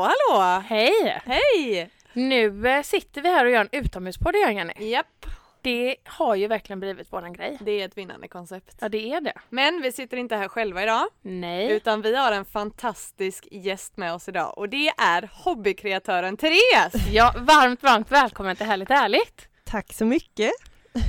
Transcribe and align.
hallå, 0.00 0.14
hallå! 0.30 0.62
Hej! 0.68 1.20
Hej! 1.26 1.90
Nu 2.12 2.68
eh, 2.68 2.82
sitter 2.82 3.22
vi 3.22 3.28
här 3.28 3.44
och 3.44 3.50
gör 3.50 3.60
en 3.60 3.68
utomhuspodd 3.72 4.36
igen 4.36 4.56
Jenny. 4.56 4.90
Japp, 4.90 5.26
Det 5.62 5.96
har 6.04 6.34
ju 6.34 6.46
verkligen 6.46 6.80
blivit 6.80 7.12
våran 7.12 7.32
grej. 7.32 7.56
det 7.60 7.72
är 7.80 7.84
ett 7.86 7.98
vinnande 7.98 8.28
koncept. 8.28 8.76
Ja 8.80 8.88
det 8.88 9.12
är 9.12 9.20
det. 9.20 9.32
Men 9.48 9.82
vi 9.82 9.92
sitter 9.92 10.16
inte 10.16 10.36
här 10.36 10.48
själva 10.48 10.82
idag, 10.82 11.06
Nej. 11.22 11.72
utan 11.72 12.02
vi 12.02 12.16
har 12.16 12.32
en 12.32 12.44
fantastisk 12.44 13.48
gäst 13.50 13.96
med 13.96 14.14
oss 14.14 14.28
idag 14.28 14.58
och 14.58 14.68
det 14.68 14.88
är 14.88 15.30
hobbykreatören 15.32 16.36
Therese! 16.36 17.06
Ja, 17.12 17.34
varmt, 17.36 17.82
varmt 17.82 18.12
välkommen 18.12 18.56
till 18.56 18.66
Härligt 18.66 18.90
Ärligt. 18.90 19.48
Tack 19.64 19.92
så 19.92 20.04
mycket. 20.04 20.50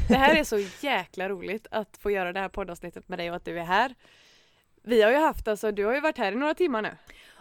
Det 0.10 0.16
här 0.16 0.36
är 0.36 0.44
så 0.44 0.60
jäkla 0.82 1.30
roligt 1.30 1.68
att 1.72 1.98
få 2.02 2.12
göra 2.12 2.34
det 2.34 2.40
här 2.40 2.50
poddavsnittet 2.50 3.10
med 3.10 3.20
dig 3.20 3.30
och 3.30 3.36
att 3.36 3.46
du 3.46 3.60
är 3.60 3.64
här. 3.64 3.96
Vi 4.84 5.02
har 5.02 5.12
ju 5.12 5.18
haft, 5.18 5.48
alltså 5.48 5.72
du 5.72 5.86
har 5.86 5.94
ju 5.94 6.00
varit 6.00 6.18
här 6.18 6.32
i 6.32 6.36
några 6.36 6.54
timmar 6.54 6.82
nu. 6.82 6.92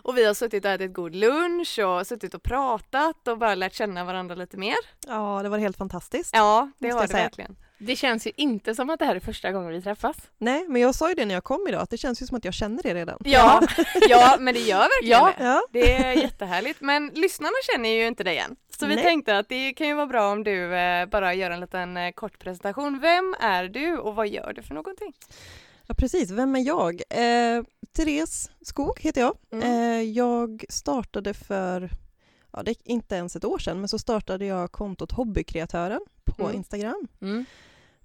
Och 0.06 0.16
vi 0.18 0.24
har 0.24 0.34
suttit 0.34 0.64
och 0.64 0.70
ätit 0.70 0.92
god 0.94 1.14
lunch 1.14 1.78
och 1.78 2.06
suttit 2.06 2.34
och 2.34 2.42
pratat 2.42 3.28
och 3.28 3.38
bara 3.38 3.54
lärt 3.54 3.74
känna 3.74 4.04
varandra 4.04 4.34
lite 4.34 4.56
mer. 4.56 4.76
Ja, 5.06 5.40
det 5.42 5.48
var 5.48 5.58
helt 5.58 5.76
fantastiskt. 5.76 6.30
Ja, 6.34 6.70
det 6.78 6.88
jag 6.88 7.02
det 7.02 7.08
säga. 7.08 7.22
verkligen. 7.22 7.56
Det 7.78 7.96
känns 7.96 8.26
ju 8.26 8.30
inte 8.36 8.74
som 8.74 8.90
att 8.90 8.98
det 8.98 9.04
här 9.04 9.16
är 9.16 9.20
första 9.20 9.52
gången 9.52 9.72
vi 9.72 9.82
träffas. 9.82 10.16
Nej, 10.38 10.64
men 10.68 10.82
jag 10.82 10.94
sa 10.94 11.08
ju 11.08 11.14
det 11.14 11.24
när 11.24 11.34
jag 11.34 11.44
kom 11.44 11.66
idag, 11.68 11.80
att 11.82 11.90
det 11.90 11.96
känns 11.96 12.22
ju 12.22 12.26
som 12.26 12.36
att 12.36 12.44
jag 12.44 12.54
känner 12.54 12.86
er 12.86 12.94
redan. 12.94 13.18
Ja, 13.24 13.62
ja 14.08 14.36
men 14.40 14.54
det 14.54 14.60
gör 14.60 14.78
verkligen 14.78 15.18
Ja. 15.18 15.32
det. 15.38 15.44
Ja, 15.44 15.62
Det 15.72 15.92
är 15.92 16.12
jättehärligt, 16.12 16.80
men 16.80 17.06
lyssnarna 17.14 17.52
känner 17.72 17.88
ju 17.88 18.06
inte 18.06 18.24
dig 18.24 18.38
än. 18.38 18.56
Så 18.78 18.86
vi 18.86 18.94
Nej. 18.94 19.04
tänkte 19.04 19.38
att 19.38 19.48
det 19.48 19.72
kan 19.72 19.86
ju 19.88 19.94
vara 19.94 20.06
bra 20.06 20.32
om 20.32 20.44
du 20.44 20.74
eh, 20.74 21.06
bara 21.06 21.34
gör 21.34 21.50
en 21.50 21.60
liten 21.60 21.96
eh, 21.96 22.12
kort 22.12 22.38
presentation. 22.38 22.98
Vem 23.00 23.34
är 23.40 23.64
du 23.64 23.98
och 23.98 24.14
vad 24.14 24.28
gör 24.28 24.52
du 24.52 24.62
för 24.62 24.74
någonting? 24.74 25.12
Ja 25.86 25.94
precis. 25.94 26.30
Vem 26.30 26.56
är 26.56 26.60
jag? 26.66 27.02
Eh, 27.10 27.64
Therese 27.92 28.50
Skog 28.62 29.00
heter 29.00 29.20
jag. 29.20 29.36
Mm. 29.52 29.64
Eh, 29.64 30.02
jag 30.02 30.64
startade 30.68 31.34
för, 31.34 31.90
ja 32.52 32.62
det 32.62 32.70
är 32.70 32.76
inte 32.84 33.14
ens 33.14 33.36
ett 33.36 33.44
år 33.44 33.58
sedan, 33.58 33.78
men 33.80 33.88
så 33.88 33.98
startade 33.98 34.46
jag 34.46 34.72
kontot 34.72 35.12
Hobbykreatören 35.12 36.00
på 36.24 36.42
Mm. 36.44 36.56
Instagram. 36.56 37.08
Mm. 37.20 37.44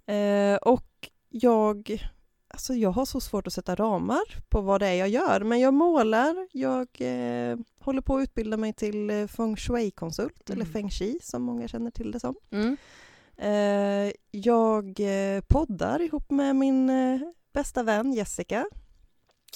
Eh, 0.06 0.56
och 0.58 1.08
jag, 1.28 2.02
alltså 2.48 2.74
jag 2.74 2.90
har 2.90 3.04
så 3.04 3.20
svårt 3.20 3.46
att 3.46 3.52
sätta 3.52 3.74
ramar 3.74 4.22
på 4.48 4.60
vad 4.60 4.80
det 4.80 4.86
är 4.86 4.94
jag 4.94 5.08
gör, 5.08 5.40
men 5.40 5.60
jag 5.60 5.74
målar, 5.74 6.48
jag 6.52 6.88
eh, 6.98 7.56
håller 7.80 8.00
på 8.00 8.16
att 8.16 8.22
utbilda 8.22 8.56
mig 8.56 8.72
till 8.72 9.10
eh, 9.10 9.26
feng 9.26 9.56
shui-konsult, 9.56 10.50
eller 10.50 10.62
Mm. 10.62 10.72
feng 10.72 10.90
shui 10.90 11.18
som 11.22 11.42
många 11.42 11.68
känner 11.68 11.90
till 11.90 12.10
det 12.12 12.20
som. 12.20 12.34
Mm. 12.50 12.76
Eh, 13.36 14.12
jag 14.30 15.00
eh, 15.00 15.40
poddar 15.48 16.00
ihop 16.02 16.30
med 16.30 16.56
min 16.56 16.90
bästa 17.52 17.82
vän 17.82 18.12
Jessica. 18.12 18.66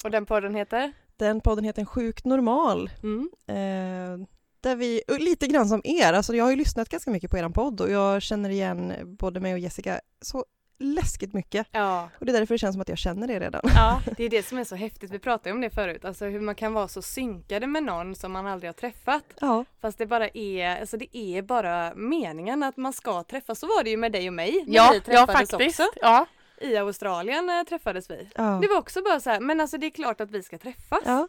Och 0.03 0.11
den 0.11 0.25
podden 0.25 0.55
heter? 0.55 0.91
Den 1.17 1.41
podden 1.41 1.63
heter 1.65 1.85
Sjukt 1.85 2.25
normal. 2.25 2.89
Mm. 3.03 3.29
Eh, 3.47 4.27
där 4.61 4.75
vi, 4.75 5.01
lite 5.19 5.47
grann 5.47 5.67
som 5.67 5.81
er, 5.83 6.13
alltså 6.13 6.35
jag 6.35 6.43
har 6.45 6.51
ju 6.51 6.57
lyssnat 6.57 6.89
ganska 6.89 7.11
mycket 7.11 7.31
på 7.31 7.37
er 7.37 7.49
podd 7.49 7.81
och 7.81 7.89
jag 7.91 8.21
känner 8.21 8.49
igen 8.49 8.93
både 9.19 9.39
mig 9.39 9.53
och 9.53 9.59
Jessica 9.59 9.99
så 10.21 10.45
läskigt 10.79 11.33
mycket. 11.33 11.67
Ja. 11.71 12.09
Och 12.19 12.25
det 12.25 12.31
är 12.31 12.39
därför 12.39 12.53
det 12.53 12.57
känns 12.59 12.73
som 12.73 12.81
att 12.81 12.89
jag 12.89 12.97
känner 12.97 13.31
er 13.31 13.39
redan. 13.39 13.61
ja, 13.75 14.01
det 14.17 14.23
är 14.23 14.29
det 14.29 14.45
som 14.47 14.57
är 14.57 14.63
så 14.63 14.75
häftigt. 14.75 15.11
Vi 15.11 15.19
pratade 15.19 15.51
om 15.53 15.61
det 15.61 15.69
förut, 15.69 16.05
alltså 16.05 16.25
hur 16.25 16.39
man 16.41 16.55
kan 16.55 16.73
vara 16.73 16.87
så 16.87 17.01
synkade 17.01 17.67
med 17.67 17.83
någon 17.83 18.15
som 18.15 18.31
man 18.31 18.47
aldrig 18.47 18.67
har 18.69 18.73
träffat. 18.73 19.23
Ja, 19.41 19.65
Fast 19.81 19.97
det 19.97 20.05
bara 20.05 20.27
är, 20.33 20.79
alltså 20.79 20.97
det 20.97 21.17
är 21.17 21.41
bara 21.41 21.93
meningen 21.95 22.63
att 22.63 22.77
man 22.77 22.93
ska 22.93 23.23
träffas. 23.23 23.59
Så 23.59 23.67
var 23.67 23.83
det 23.83 23.89
ju 23.89 23.97
med 23.97 24.11
dig 24.11 24.27
och 24.27 24.33
mig 24.33 24.63
när 24.67 24.75
Ja, 24.75 24.89
vi 24.91 24.97
ja 24.97 25.25
träffades 25.25 25.49
faktiskt. 25.51 25.79
också. 25.79 25.91
Ja. 26.01 26.25
I 26.61 26.77
Australien 26.77 27.49
eh, 27.49 27.63
träffades 27.63 28.09
vi. 28.09 28.29
ja. 28.35 28.59
Det 28.61 28.67
var 28.67 28.77
också 28.77 29.01
bara 29.01 29.19
så 29.19 29.29
här, 29.29 29.39
men 29.39 29.59
alltså 29.61 29.77
det 29.77 29.85
är 29.85 29.89
klart 29.91 30.21
att 30.21 30.31
vi 30.31 30.43
ska 30.43 30.57
träffas. 30.57 30.99
ja. 31.05 31.27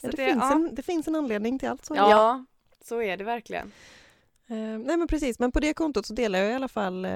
Så 0.00 0.06
det, 0.06 0.16
det- 0.16 0.24
finns 0.32 0.42
ja. 0.44 0.52
en, 0.52 0.74
det 0.74 0.82
finns 0.82 1.08
en 1.08 1.14
anledning 1.16 1.58
till 1.58 1.68
allt. 1.68 1.84
Så. 1.84 1.94
Ja, 1.96 2.44
så 2.84 3.02
är 3.02 3.16
det 3.16 3.24
verkligen. 3.24 3.72
Eh, 4.48 4.56
nej 4.56 4.96
men 4.96 5.06
precis, 5.08 5.38
men 5.38 5.52
på 5.52 5.60
det 5.60 5.74
kontot 5.74 6.06
så 6.06 6.14
delar 6.14 6.38
jag 6.38 6.50
i 6.50 6.54
alla 6.54 6.68
fall 6.68 7.04
eh, 7.04 7.12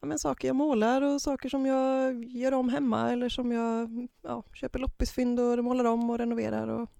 ja, 0.00 0.06
men 0.06 0.18
saker 0.18 0.48
jag 0.48 0.56
målar 0.56 1.02
och 1.02 1.22
saker 1.22 1.48
som 1.48 1.66
jag 1.66 2.24
gör 2.24 2.54
om 2.54 2.68
hemma 2.68 3.12
eller 3.12 3.28
som 3.28 3.52
jag 3.52 3.88
ja, 4.22 4.42
köper 4.54 4.78
loppisfynd 4.78 5.40
och 5.40 5.64
målar 5.64 5.84
om 5.84 6.10
och 6.10 6.18
renoverar. 6.18 6.68
Och, 6.68 6.90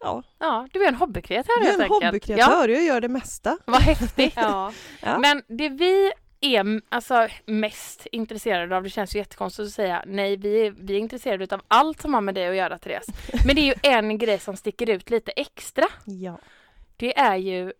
ja, 0.00 0.22
ja, 0.38 0.68
du 0.72 0.84
är 0.84 0.88
en 0.88 0.94
hobbykreatör 0.94 1.52
jag 1.56 1.62
är 1.62 1.70
helt 1.70 1.76
en 1.78 1.82
enkelt. 1.92 2.04
hobbykreatör, 2.04 2.68
jag 2.68 2.82
gör 2.82 3.00
det 3.00 3.08
mesta. 3.08 3.50
Ja, 3.66 3.72
vad 3.72 3.80
häftigt. 3.82 4.32
Ja. 4.36 4.72
Ja. 5.02 5.18
Men 5.18 5.42
det 5.48 5.68
vi 5.68 6.12
är 6.42 6.80
alltså, 6.88 7.28
mest 7.46 8.06
intresserade 8.12 8.76
av, 8.76 8.82
det 8.82 8.90
känns 8.90 9.14
ju 9.14 9.18
jättekonstigt 9.18 9.66
att 9.66 9.72
säga 9.72 10.04
nej, 10.06 10.36
vi 10.36 10.66
är, 10.66 10.70
vi 10.70 10.94
är 10.94 10.98
intresserade 10.98 11.54
av 11.54 11.62
allt 11.68 12.00
som 12.00 12.14
har 12.14 12.20
med 12.20 12.34
dig 12.34 12.48
att 12.48 12.56
göra 12.56 12.78
Therese. 12.78 13.06
Men 13.46 13.56
det 13.56 13.62
är 13.62 13.66
ju 13.66 13.74
en 13.82 14.18
grej 14.18 14.38
som 14.38 14.56
sticker 14.56 14.90
ut 14.90 15.10
lite 15.10 15.30
extra. 15.30 15.84
Ja. 16.04 16.38
Det 16.96 17.18
är 17.18 17.36
ju 17.36 17.72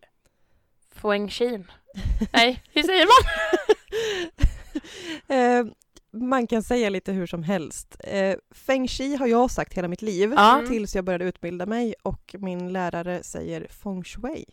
feng 0.95 1.31
shui. 1.31 1.65
Nej, 2.33 2.63
hur 2.73 2.83
säger 2.83 3.07
man? 3.07 3.33
Eh, 5.29 5.65
man 6.13 6.47
kan 6.47 6.63
säga 6.63 6.91
lite 6.91 7.13
hur 7.13 7.27
som 7.27 7.43
helst. 7.43 7.97
Eh, 8.05 8.37
feng 8.51 8.89
shui 8.89 9.17
har 9.17 9.27
jag 9.27 9.51
sagt 9.51 9.75
hela 9.75 9.89
mitt 9.89 10.03
liv. 10.03 10.33
Mm. 10.33 10.67
tills 10.69 10.95
jag 10.95 11.05
började 11.05 11.25
utbilda 11.25 11.67
mig 11.67 11.95
och 12.03 12.35
min 12.39 12.73
lärare 12.73 13.23
säger 13.23 13.67
feng 13.71 14.05
shui. 14.05 14.45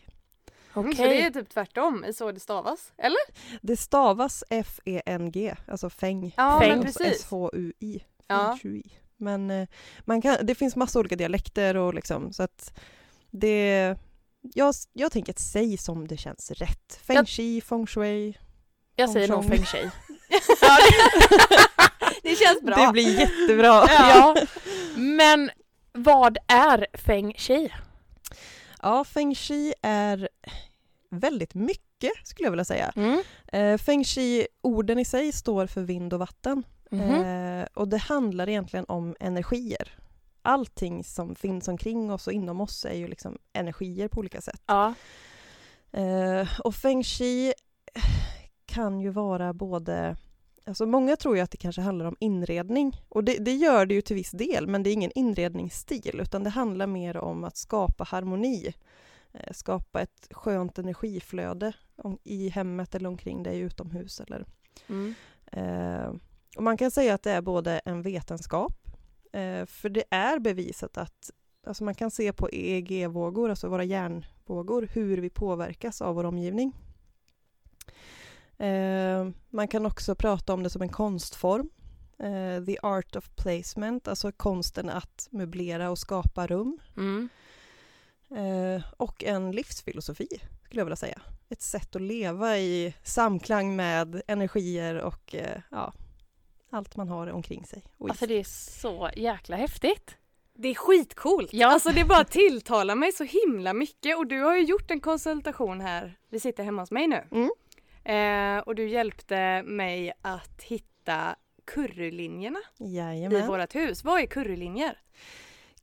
Mm, 0.76 0.94
Så 0.96 1.02
det 1.02 1.22
är 1.22 1.30
typ 1.30 1.48
tvärtom 1.48 2.04
i 2.04 2.12
så 2.12 2.32
det 2.32 2.40
stavas, 2.40 2.92
eller? 2.98 3.18
Det 3.62 3.76
stavas 3.76 4.44
F-E-N-G, 4.50 5.54
alltså 5.68 5.90
feng. 5.90 6.34
Ja, 6.36 6.58
precis. 6.82 7.00
S-H-U-I. 7.00 8.02
Ja. 8.26 8.58
Men 9.16 9.50
eh, 9.50 9.68
man 10.00 10.22
kan, 10.22 10.36
det 10.42 10.54
finns 10.54 10.76
massa 10.76 10.98
olika 10.98 11.16
dialekter 11.16 11.76
och 11.76 11.94
liksom 11.94 12.32
så 12.32 12.42
att 12.42 12.78
det... 13.30 13.96
Jag, 14.54 14.74
jag 14.92 15.12
tänker 15.12 15.32
att 15.32 15.38
säg 15.38 15.76
som 15.78 16.08
det 16.08 16.16
känns 16.16 16.50
rätt. 16.50 17.00
Feng 17.06 17.16
Jag- 17.16 17.28
shui, 17.28 17.60
feng 17.60 17.86
shui. 17.86 18.38
Jag 18.96 19.10
säger 19.10 19.28
nog 19.28 19.44
Feng 19.48 19.56
feng 19.58 19.64
shui. 19.66 19.90
Det 22.22 22.36
känns 22.36 22.62
bra. 22.62 22.76
Det 22.76 22.92
blir 22.92 23.20
jättebra. 23.20 23.84
Ja. 23.88 24.36
Men 24.96 25.50
vad 25.92 26.38
är 26.48 26.86
feng 26.92 27.34
shui? 27.36 27.72
Ja, 28.82 29.04
feng 29.04 29.34
shui 29.34 29.74
är 29.82 30.28
väldigt 31.10 31.54
mycket 31.54 32.12
skulle 32.24 32.46
jag 32.46 32.50
vilja 32.50 32.64
säga. 32.64 32.92
Mm. 32.96 33.22
Eh, 33.46 33.78
feng 33.78 34.04
shui, 34.04 34.46
orden 34.60 34.98
i 34.98 35.04
sig 35.04 35.32
står 35.32 35.66
för 35.66 35.80
vind 35.80 36.12
och 36.12 36.18
vatten. 36.18 36.62
Mhm. 36.90 37.24
Eh, 37.24 37.66
och 37.74 37.88
det 37.88 37.98
handlar 37.98 38.48
egentligen 38.48 38.84
om 38.88 39.16
energier. 39.20 39.98
Allting 40.42 41.04
som 41.04 41.34
finns 41.34 41.68
omkring 41.68 42.12
oss 42.12 42.26
och 42.26 42.32
inom 42.32 42.60
oss 42.60 42.84
är 42.84 42.94
ju 42.94 43.08
liksom 43.08 43.38
energier 43.52 44.08
på 44.08 44.18
olika 44.18 44.40
sätt. 44.40 44.62
Ja. 44.66 44.94
Eh, 45.92 46.48
och 46.64 46.74
feng 46.74 47.04
shui 47.04 47.52
kan 48.66 49.00
ju 49.00 49.10
vara 49.10 49.52
både 49.52 50.16
Alltså 50.70 50.86
många 50.86 51.16
tror 51.16 51.36
ju 51.36 51.42
att 51.42 51.50
det 51.50 51.56
kanske 51.56 51.82
handlar 51.82 52.06
om 52.06 52.16
inredning 52.20 53.02
och 53.08 53.24
det, 53.24 53.38
det 53.38 53.54
gör 53.54 53.86
det 53.86 53.94
ju 53.94 54.00
till 54.02 54.16
viss 54.16 54.30
del 54.30 54.66
men 54.66 54.82
det 54.82 54.90
är 54.90 54.92
ingen 54.92 55.10
inredningsstil 55.14 56.20
utan 56.20 56.44
det 56.44 56.50
handlar 56.50 56.86
mer 56.86 57.16
om 57.16 57.44
att 57.44 57.56
skapa 57.56 58.04
harmoni. 58.04 58.74
Eh, 59.32 59.52
skapa 59.52 60.00
ett 60.00 60.28
skönt 60.30 60.78
energiflöde 60.78 61.72
i 62.24 62.48
hemmet 62.48 62.94
eller 62.94 63.08
omkring 63.08 63.42
dig 63.42 63.60
utomhus. 63.60 64.20
Eller, 64.20 64.44
Mm. 64.88 65.14
eh, 65.46 66.12
och 66.56 66.62
man 66.62 66.76
kan 66.76 66.90
säga 66.90 67.14
att 67.14 67.22
det 67.22 67.30
är 67.32 67.40
både 67.42 67.78
en 67.84 68.02
vetenskap 68.02 68.72
eh, 69.32 69.66
för 69.66 69.88
det 69.88 70.04
är 70.10 70.38
bevisat 70.38 70.98
att 70.98 71.30
alltså 71.66 71.84
man 71.84 71.94
kan 71.94 72.10
se 72.10 72.32
på 72.32 72.48
EEG-vågor, 72.52 73.50
alltså 73.50 73.68
våra 73.68 73.84
hjärnvågor, 73.84 74.88
hur 74.92 75.18
vi 75.18 75.30
påverkas 75.30 76.02
av 76.02 76.14
vår 76.14 76.24
omgivning. 76.24 76.72
Eh, 78.60 79.28
man 79.50 79.68
kan 79.68 79.86
också 79.86 80.14
prata 80.14 80.54
om 80.54 80.62
det 80.62 80.70
som 80.70 80.82
en 80.82 80.88
konstform. 80.88 81.70
Eh, 82.18 82.64
the 82.64 82.78
art 82.82 83.16
of 83.16 83.30
placement, 83.36 84.08
alltså 84.08 84.32
konsten 84.32 84.88
att 84.88 85.28
möblera 85.30 85.90
och 85.90 85.98
skapa 85.98 86.46
rum. 86.46 86.78
Mm. 86.96 87.28
Eh, 88.30 88.82
och 88.96 89.24
en 89.24 89.52
livsfilosofi, 89.52 90.28
skulle 90.64 90.80
jag 90.80 90.84
vilja 90.84 90.96
säga. 90.96 91.20
Ett 91.48 91.62
sätt 91.62 91.96
att 91.96 92.02
leva 92.02 92.58
i 92.58 92.94
samklang 93.02 93.76
med 93.76 94.22
energier 94.26 94.94
och 94.94 95.34
ja, 95.70 95.92
allt 96.70 96.96
man 96.96 97.08
har 97.08 97.26
omkring 97.26 97.64
sig. 97.64 97.82
Alltså 98.00 98.26
det 98.26 98.34
är 98.34 98.44
så 98.80 99.10
jäkla 99.16 99.56
häftigt. 99.56 100.16
Det 100.54 100.68
är 100.68 100.74
skitcoolt! 100.74 101.52
Ja. 101.52 101.66
Alltså 101.66 101.90
det 101.90 102.04
bara 102.04 102.24
tilltalar 102.24 102.94
mig 102.94 103.12
så 103.12 103.24
himla 103.24 103.72
mycket 103.72 104.16
och 104.16 104.26
du 104.26 104.40
har 104.40 104.56
ju 104.56 104.62
gjort 104.62 104.90
en 104.90 105.00
konsultation 105.00 105.80
här. 105.80 106.18
Vi 106.28 106.40
sitter 106.40 106.64
hemma 106.64 106.82
hos 106.82 106.90
mig 106.90 107.06
nu. 107.08 107.24
Mm. 107.30 107.50
Eh, 108.04 108.58
och 108.58 108.74
du 108.74 108.88
hjälpte 108.88 109.62
mig 109.62 110.12
att 110.22 110.62
hitta 110.62 111.36
currylinjerna 111.64 112.58
i 112.78 112.96
Jajamän. 112.96 113.46
vårt 113.46 113.74
hus. 113.74 114.04
Vad 114.04 114.20
är 114.20 114.26
currylinjer? 114.26 114.98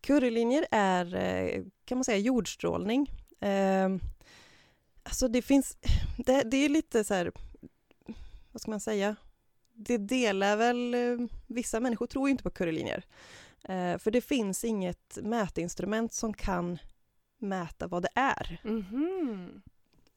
Currylinjer 0.01 0.65
är, 0.71 1.15
eh, 1.15 1.63
kan 1.85 1.97
man 1.97 2.03
säga, 2.05 2.17
jordstrålning. 2.17 3.11
Eh, 3.39 3.89
alltså 5.03 5.27
det 5.27 5.41
finns, 5.41 5.77
det, 6.17 6.43
det 6.43 6.57
är 6.57 6.69
lite 6.69 7.03
så 7.03 7.13
här, 7.13 7.31
vad 8.51 8.61
ska 8.61 8.71
man 8.71 8.79
säga? 8.79 9.15
Det 9.73 9.97
delar 9.97 10.57
väl, 10.57 10.93
eh, 10.93 11.27
vissa 11.47 11.79
människor 11.79 12.07
tror 12.07 12.27
ju 12.27 12.31
inte 12.31 12.43
på 12.43 12.49
currylinjer. 12.49 13.03
Eh, 13.63 13.97
för 13.97 14.11
det 14.11 14.21
finns 14.21 14.63
inget 14.63 15.17
mätinstrument 15.23 16.13
som 16.13 16.33
kan 16.33 16.77
mäta 17.37 17.87
vad 17.87 18.01
det 18.03 18.09
är. 18.15 18.59
Mhm. 18.63 19.61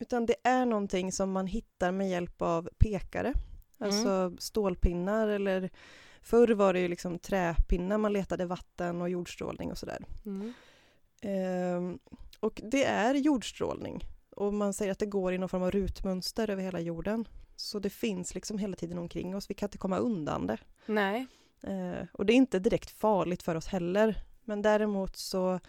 Utan 0.00 0.26
det 0.26 0.36
är 0.42 0.66
någonting 0.66 1.12
som 1.12 1.32
man 1.32 1.46
hittar 1.46 1.92
med 1.92 2.10
hjälp 2.10 2.42
av 2.42 2.68
pekare. 2.78 3.34
Alltså 3.78 4.36
stålpinnar 4.38 5.28
eller 5.28 5.70
förr 6.22 6.48
var 6.48 6.72
det 6.72 6.80
ju 6.80 6.88
liksom 6.88 7.18
träpinnar 7.18 7.98
man 7.98 8.12
letade 8.12 8.46
vatten 8.46 9.02
och 9.02 9.10
jordstrålning 9.10 9.70
och 9.70 9.78
sådär. 9.78 10.04
Mm. 10.26 10.52
Ehm, 11.20 11.98
och 12.40 12.60
det 12.64 12.84
är 12.84 13.14
jordstrålning. 13.14 14.04
Och 14.30 14.54
man 14.54 14.72
säger 14.72 14.92
att 14.92 14.98
det 14.98 15.06
går 15.06 15.32
i 15.32 15.38
någon 15.38 15.48
form 15.48 15.62
av 15.62 15.70
rutmönster 15.70 16.50
över 16.50 16.62
hela 16.62 16.80
jorden. 16.80 17.28
Så 17.56 17.78
det 17.78 17.90
finns 17.90 18.34
liksom 18.34 18.58
hela 18.58 18.76
tiden 18.76 18.98
omkring 18.98 19.36
oss. 19.36 19.50
Vi 19.50 19.54
kan 19.54 19.66
inte 19.66 19.78
komma 19.78 19.98
undan 19.98 20.46
det. 20.46 20.58
Nej. 20.86 21.26
Eh, 21.60 22.06
och 22.12 22.26
det 22.26 22.32
är 22.32 22.36
inte 22.36 22.58
direkt 22.58 22.90
farligt 22.90 23.42
för 23.42 23.54
oss 23.54 23.66
heller. 23.66 24.24
Men 24.44 24.62
däremot 24.62 25.16
så 25.16 25.60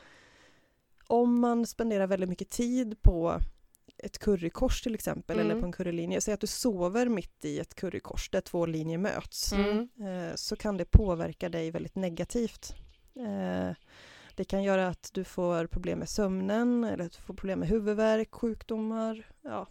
om 1.08 1.40
man 1.40 1.66
spenderar 1.66 2.08
väldigt 2.08 2.30
mycket 2.30 2.50
tid 2.50 3.02
på 3.02 3.40
ett 4.04 4.20
currykors 4.20 4.82
till 4.82 4.96
exempel 4.96 5.40
Mm. 5.40 5.52
eller 5.52 5.60
på 5.60 5.66
en 5.66 5.72
currylinje. 5.72 6.22
Säg 6.22 6.34
att 6.34 6.40
du 6.40 6.48
sover 6.48 7.06
mitt 7.10 7.46
i 7.46 7.60
ett 7.60 7.76
currykors 7.76 8.30
där 8.30 8.42
två 8.42 8.66
linjer 8.66 8.98
möts. 8.98 9.54
Mm. 9.54 9.90
Eh, 10.00 10.36
så 10.36 10.56
kan 10.56 10.78
det 10.78 10.86
påverka 10.86 11.50
dig 11.50 11.72
väldigt 11.72 11.96
negativt. 11.96 12.76
Eh, 13.16 13.76
det 14.36 14.44
kan 14.46 14.64
göra 14.64 14.88
att 14.88 15.10
du 15.14 15.24
får 15.24 15.68
problem 15.68 16.00
med 16.00 16.10
sömnen 16.10 16.84
eller 16.84 17.06
att 17.06 17.12
du 17.12 17.18
får 17.22 17.34
problem 17.34 17.60
med 17.60 17.70
huvudvärk, 17.70 18.32
sjukdomar. 18.32 19.28
Ja. 19.42 19.68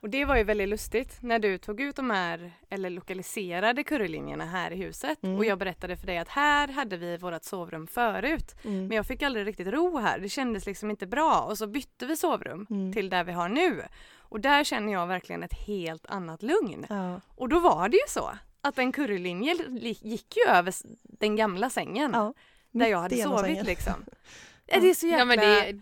Och 0.00 0.10
det 0.10 0.24
var 0.24 0.36
ju 0.36 0.42
väldigt 0.44 0.68
lustigt 0.68 1.18
när 1.20 1.38
du 1.38 1.58
tog 1.58 1.80
ut 1.80 1.96
de 1.96 2.10
här, 2.10 2.52
eller 2.70 2.90
lokaliserade 2.90 3.84
currylinjerna 3.84 4.44
här 4.46 4.70
i 4.70 4.76
huset 4.76 5.18
Mm. 5.22 5.36
och 5.36 5.44
jag 5.44 5.58
berättade 5.58 5.96
för 5.96 6.06
dig 6.06 6.18
att 6.18 6.28
här 6.28 6.68
hade 6.68 6.96
vi 6.96 7.16
vårt 7.16 7.44
sovrum 7.44 7.86
förut. 7.86 8.54
Mm. 8.64 8.86
Men 8.86 8.96
jag 8.96 9.06
fick 9.06 9.22
aldrig 9.22 9.46
riktigt 9.46 9.66
ro 9.66 9.98
här, 9.98 10.18
det 10.18 10.28
kändes 10.28 10.66
liksom 10.66 10.90
inte 10.90 11.06
bra 11.06 11.40
och 11.40 11.58
så 11.58 11.66
bytte 11.66 12.06
vi 12.06 12.16
sovrum 12.16 12.66
Mm. 12.70 12.92
till 12.92 13.10
där 13.10 13.24
vi 13.24 13.32
har 13.32 13.48
nu. 13.48 13.82
Och 14.18 14.40
där 14.40 14.64
känner 14.64 14.92
jag 14.92 15.06
verkligen 15.06 15.42
ett 15.42 15.54
helt 15.66 16.06
annat 16.06 16.42
lugn. 16.42 16.86
Ja. 16.88 17.20
Och 17.36 17.48
då 17.48 17.58
var 17.60 17.88
det 17.88 17.96
ju 17.96 18.08
så 18.08 18.30
att 18.60 18.78
en 18.78 18.92
currylinje 18.92 19.54
li- 19.68 19.98
gick 20.02 20.36
ju 20.36 20.52
över 20.52 20.74
den 21.02 21.36
gamla 21.36 21.70
sängen 21.70 22.10
Ja, 22.14 22.34
där 22.70 22.86
jag 22.86 22.98
hade 22.98 23.16
sovit 23.16 23.40
sängen. 23.40 23.64
liksom. 23.64 23.94
Är 24.66 24.80
det 24.80 24.90
är 24.90 24.94
så 24.94 25.06
jäkla... 25.06 25.18
Ja, 25.18 25.24
men 25.24 25.38
det, 25.38 25.80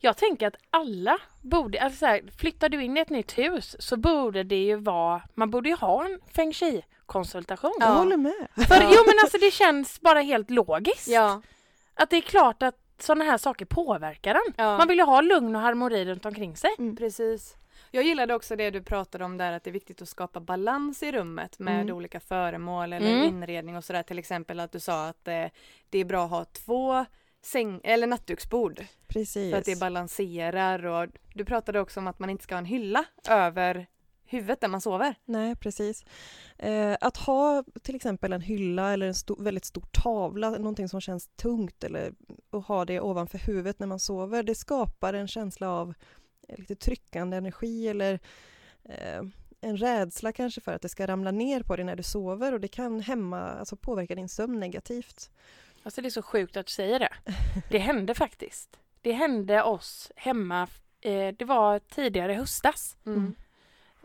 jag 0.00 0.16
tänker 0.16 0.46
att 0.46 0.56
alla 0.70 1.18
borde, 1.42 1.80
alltså 1.80 1.98
så 1.98 2.06
här, 2.06 2.22
flyttar 2.38 2.68
du 2.68 2.82
in 2.84 2.96
i 2.96 3.00
ett 3.00 3.10
nytt 3.10 3.38
hus 3.38 3.76
så 3.78 3.96
borde 3.96 4.42
det 4.42 4.64
ju 4.64 4.76
vara, 4.76 5.22
man 5.34 5.50
borde 5.50 5.68
ju 5.68 5.74
ha 5.76 6.04
en 6.04 6.20
feng 6.34 6.52
shui-konsultation. 6.52 7.72
Jag 7.80 7.88
Ja. 7.88 7.92
håller 7.94 8.16
med. 8.16 8.48
För, 8.68 8.74
jo 8.82 9.02
men 9.06 9.14
alltså 9.22 9.38
det 9.38 9.50
känns 9.52 10.00
bara 10.00 10.20
helt 10.20 10.50
logiskt. 10.50 11.08
Ja, 11.08 11.42
Att 11.94 12.10
det 12.10 12.16
är 12.16 12.20
klart 12.20 12.62
att 12.62 12.76
sådana 12.98 13.24
här 13.24 13.38
saker 13.38 13.64
påverkar 13.64 14.34
en. 14.34 14.52
ja. 14.56 14.78
Man 14.78 14.88
vill 14.88 14.98
ju 14.98 15.04
ha 15.04 15.20
lugn 15.20 15.56
och 15.56 15.62
harmoni 15.62 16.04
runt 16.04 16.26
omkring 16.26 16.56
sig. 16.56 16.70
Precis. 16.98 17.56
Jag 17.90 18.04
gillade 18.04 18.34
också 18.34 18.56
det 18.56 18.70
du 18.70 18.82
pratade 18.82 19.24
om 19.24 19.36
där 19.36 19.52
att 19.52 19.64
det 19.64 19.70
är 19.70 19.72
viktigt 19.72 20.02
att 20.02 20.08
skapa 20.08 20.40
balans 20.40 21.02
i 21.02 21.12
rummet 21.12 21.58
med 21.58 21.80
Mm. 21.80 21.96
olika 21.96 22.20
föremål 22.20 22.92
eller 22.92 23.10
Mm. 23.14 23.28
inredning 23.28 23.76
och 23.76 23.84
sådär. 23.84 24.02
Till 24.02 24.18
exempel 24.18 24.60
att 24.60 24.72
du 24.72 24.80
sa 24.80 25.06
att 25.06 25.28
eh, 25.28 25.44
det 25.90 25.98
är 25.98 26.04
bra 26.04 26.24
att 26.24 26.30
ha 26.30 26.44
två 26.44 27.04
säng 27.42 27.80
eller 27.84 28.06
nattduksbord 28.06 28.84
Precis. 29.08 29.52
för 29.52 29.58
att 29.58 29.64
det 29.64 29.80
balanserar 29.80 30.86
och 30.86 31.08
du 31.34 31.44
pratade 31.44 31.80
också 31.80 32.00
om 32.00 32.06
att 32.06 32.18
man 32.18 32.30
inte 32.30 32.44
ska 32.44 32.54
ha 32.54 32.58
en 32.58 32.64
hylla 32.64 33.04
över 33.28 33.86
huvudet 34.30 34.60
där 34.60 34.68
man 34.68 34.80
sover. 34.80 35.14
Nej, 35.24 35.56
precis. 35.56 36.04
Eh, 36.58 36.96
att 37.00 37.16
ha 37.16 37.64
till 37.82 37.94
exempel 37.94 38.32
en 38.32 38.40
hylla 38.40 38.92
eller 38.92 39.06
en 39.06 39.14
stor, 39.14 39.42
väldigt 39.42 39.64
stor 39.64 39.84
tavla, 39.92 40.50
någonting 40.50 40.88
som 40.88 41.00
känns 41.00 41.28
tungt 41.28 41.84
eller 41.84 42.12
att 42.50 42.66
ha 42.66 42.84
det 42.84 43.00
ovanför 43.00 43.38
huvudet 43.38 43.78
när 43.78 43.86
man 43.86 44.00
sover, 44.00 44.42
det 44.42 44.54
skapar 44.54 45.14
en 45.14 45.28
känsla 45.28 45.70
av 45.70 45.94
eh, 46.48 46.58
lite 46.58 46.74
tryckande 46.74 47.36
energi 47.36 47.88
eller 47.88 48.20
eh, 48.84 49.22
en 49.60 49.76
rädsla 49.76 50.32
kanske 50.32 50.60
för 50.60 50.72
att 50.72 50.82
det 50.82 50.88
ska 50.88 51.06
ramla 51.06 51.30
ner 51.30 51.62
på 51.62 51.76
dig 51.76 51.84
när 51.84 51.96
du 51.96 52.02
sover 52.02 52.52
och 52.52 52.60
det 52.60 52.68
kan 52.68 53.00
hämma, 53.00 53.40
alltså 53.40 53.76
påverka 53.76 54.14
din 54.14 54.28
sömn 54.28 54.60
negativt. 54.60 55.30
Alltså 55.82 56.00
det 56.02 56.08
är 56.08 56.10
så 56.10 56.22
sjukt 56.22 56.56
att 56.56 56.66
du 56.66 56.72
säger 56.72 56.98
det. 56.98 57.12
Det 57.70 57.78
hände 57.78 58.14
faktiskt. 58.14 58.78
Det 59.00 59.12
hände 59.12 59.62
oss 59.62 60.12
hemma, 60.16 60.68
eh, 61.00 61.28
det 61.38 61.44
var 61.44 61.78
tidigare 61.78 62.32
höstas. 62.32 62.96
Mm. 63.06 63.34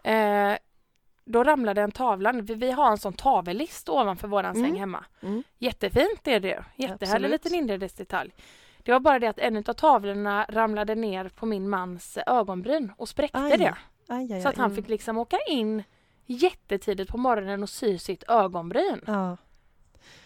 Eh, 0.04 0.58
då 1.26 1.44
ramlade 1.44 1.82
en 1.82 1.92
tavla, 1.92 2.32
vi, 2.32 2.54
vi 2.56 2.72
har 2.72 2.92
en 2.92 2.98
sån 2.98 3.14
tavellist 3.14 3.90
ovanför 3.90 4.28
våran 4.28 4.56
Mm. 4.56 4.70
säng 4.70 4.80
hemma. 4.80 5.06
Mm. 5.22 5.44
Jättefint 5.58 6.28
är 6.28 6.40
det. 6.40 6.66
Jättehärlig 6.76 7.30
liten 7.30 7.54
inredningsdetalj. 7.56 8.32
Det 8.84 8.92
var 8.92 9.00
bara 9.00 9.20
det 9.20 9.28
att 9.28 9.40
en 9.40 9.58
av 9.58 9.74
tavlorna 9.74 10.46
ramlade 10.50 10.96
ner 10.96 11.30
på 11.30 11.46
min 11.46 11.70
mans 11.70 12.18
ögonbryn 12.28 12.92
och 12.98 13.10
spräckte 13.10 13.40
Aj. 13.40 13.58
det. 13.58 13.76
Aj, 14.08 14.34
aj, 14.34 14.42
Så 14.42 14.50
att 14.50 14.58
han 14.58 14.76
fick 14.76 14.88
liksom 14.90 15.18
åka 15.18 15.38
in 15.50 15.84
jättetidigt 16.26 17.12
på 17.12 17.18
morgonen 17.18 17.64
och 17.64 17.70
sy 17.70 17.98
sitt 17.98 18.24
ögonbryn. 18.28 19.02
Ja. 19.08 19.38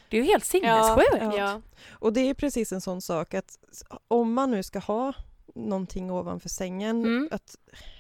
Det 0.09 0.17
är 0.17 0.21
ju 0.21 0.27
helt 0.27 0.45
sinnessjukt. 0.45 1.07
Ja. 1.19 1.37
Ja. 1.37 1.61
Och 1.91 2.13
det 2.13 2.21
är 2.29 2.33
precis 2.33 2.71
en 2.71 2.81
sån 2.81 3.01
sak 3.01 3.33
att 3.33 3.57
om 4.07 4.33
man 4.33 4.51
nu 4.51 4.63
ska 4.63 4.79
ha 4.79 5.13
någonting 5.55 6.11
ovanför 6.11 6.49
sängen, 6.49 7.03
Mm. 7.05 7.29
att 7.31 7.55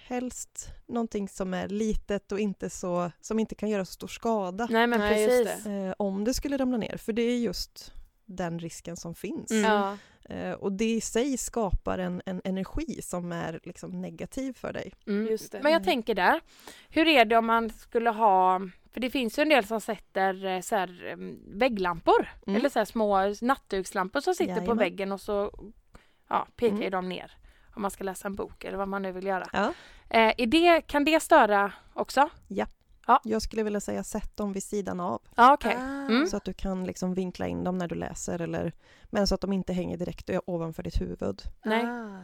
helst 0.07 0.67
någonting 0.87 1.29
som 1.29 1.53
är 1.53 1.67
litet 1.67 2.31
och 2.31 2.39
inte 2.39 2.69
så, 2.69 3.11
som 3.21 3.39
inte 3.39 3.55
kan 3.55 3.69
göra 3.69 3.85
så 3.85 3.93
stor 3.93 4.07
skada 4.07 4.67
Nej 4.69 4.87
men 4.87 4.99
Nej, 4.99 5.27
precis. 5.27 5.65
eh, 5.65 5.93
om 5.97 6.23
det 6.23 6.33
skulle 6.33 6.57
ramla 6.57 6.77
ner, 6.77 6.97
för 6.97 7.13
det 7.13 7.21
är 7.21 7.37
just 7.37 7.93
den 8.25 8.59
risken 8.59 8.97
som 8.97 9.15
finns. 9.15 9.51
Mm. 9.51 9.63
Ja. 9.71 9.97
Eh, 10.29 10.51
och 10.51 10.71
det 10.71 10.85
i 10.95 11.01
sig 11.01 11.37
skapar 11.37 11.97
en, 11.99 12.21
en 12.25 12.41
energi 12.43 13.01
som 13.01 13.31
är 13.31 13.59
liksom 13.63 14.01
negativ 14.01 14.53
för 14.53 14.73
dig. 14.73 14.93
Mm. 15.07 15.27
Just 15.31 15.51
det. 15.51 15.59
Men 15.63 15.71
jag 15.71 15.83
tänker 15.83 16.15
där, 16.15 16.41
hur 16.89 17.07
är 17.07 17.25
det 17.25 17.37
om 17.37 17.45
man 17.45 17.69
skulle 17.69 18.09
ha, 18.09 18.61
för 18.93 18.99
det 18.99 19.09
finns 19.09 19.39
ju 19.39 19.43
en 19.43 19.49
del 19.49 19.65
som 19.65 19.81
sätter 19.81 20.45
eh, 20.45 20.61
så 20.61 20.75
här, 20.75 21.05
em, 21.11 21.39
vägglampor 21.59 22.29
Mm. 22.47 22.59
eller 22.59 22.69
så 22.69 22.79
här 22.79 22.85
små 22.85 23.17
nattdukslampor 23.41 24.21
som 24.21 24.33
sitter 24.33 24.53
på 24.53 24.59
Jajamän. 24.59 24.77
väggen 24.77 25.11
och 25.11 25.21
så 25.21 25.51
ja, 26.29 26.47
pekar 26.55 26.75
Mm. 26.77 26.91
de 26.91 27.09
ner 27.09 27.31
om 27.75 27.81
man 27.81 27.91
ska 27.91 28.03
läsa 28.03 28.27
en 28.27 28.35
bok 28.35 28.63
eller 28.63 28.77
vad 28.77 28.87
man 28.87 29.01
nu 29.01 29.11
vill 29.11 29.25
göra. 29.25 29.45
Ja. 29.53 29.73
Eh, 30.09 30.33
är 30.37 30.45
det, 30.47 30.81
kan 30.81 31.05
det 31.05 31.19
störa 31.19 31.71
också? 31.93 32.29
Jag 33.23 33.41
skulle 33.41 33.63
vilja 33.63 33.79
säga 33.79 34.03
sätt 34.03 34.37
dem 34.37 34.53
vid 34.53 34.63
sidan 34.63 34.99
av 34.99 35.21
Ja. 35.35 35.57
Ah. 35.63 35.69
Mm. 36.09 36.27
så 36.27 36.37
att 36.37 36.43
du 36.45 36.53
kan 36.53 36.85
liksom 36.85 37.13
vinkla 37.13 37.47
in 37.47 37.63
dem 37.63 37.77
när 37.77 37.87
du 37.87 37.95
läser 37.95 38.41
eller, 38.41 38.73
men 39.09 39.27
så 39.27 39.35
att 39.35 39.41
de 39.41 39.53
inte 39.53 39.73
hänger 39.73 39.97
direkt 39.97 40.29
ovanför 40.45 40.83
ditt 40.83 41.01
huvud. 41.01 41.41
Nej. 41.65 41.85
Ah. 41.85 42.19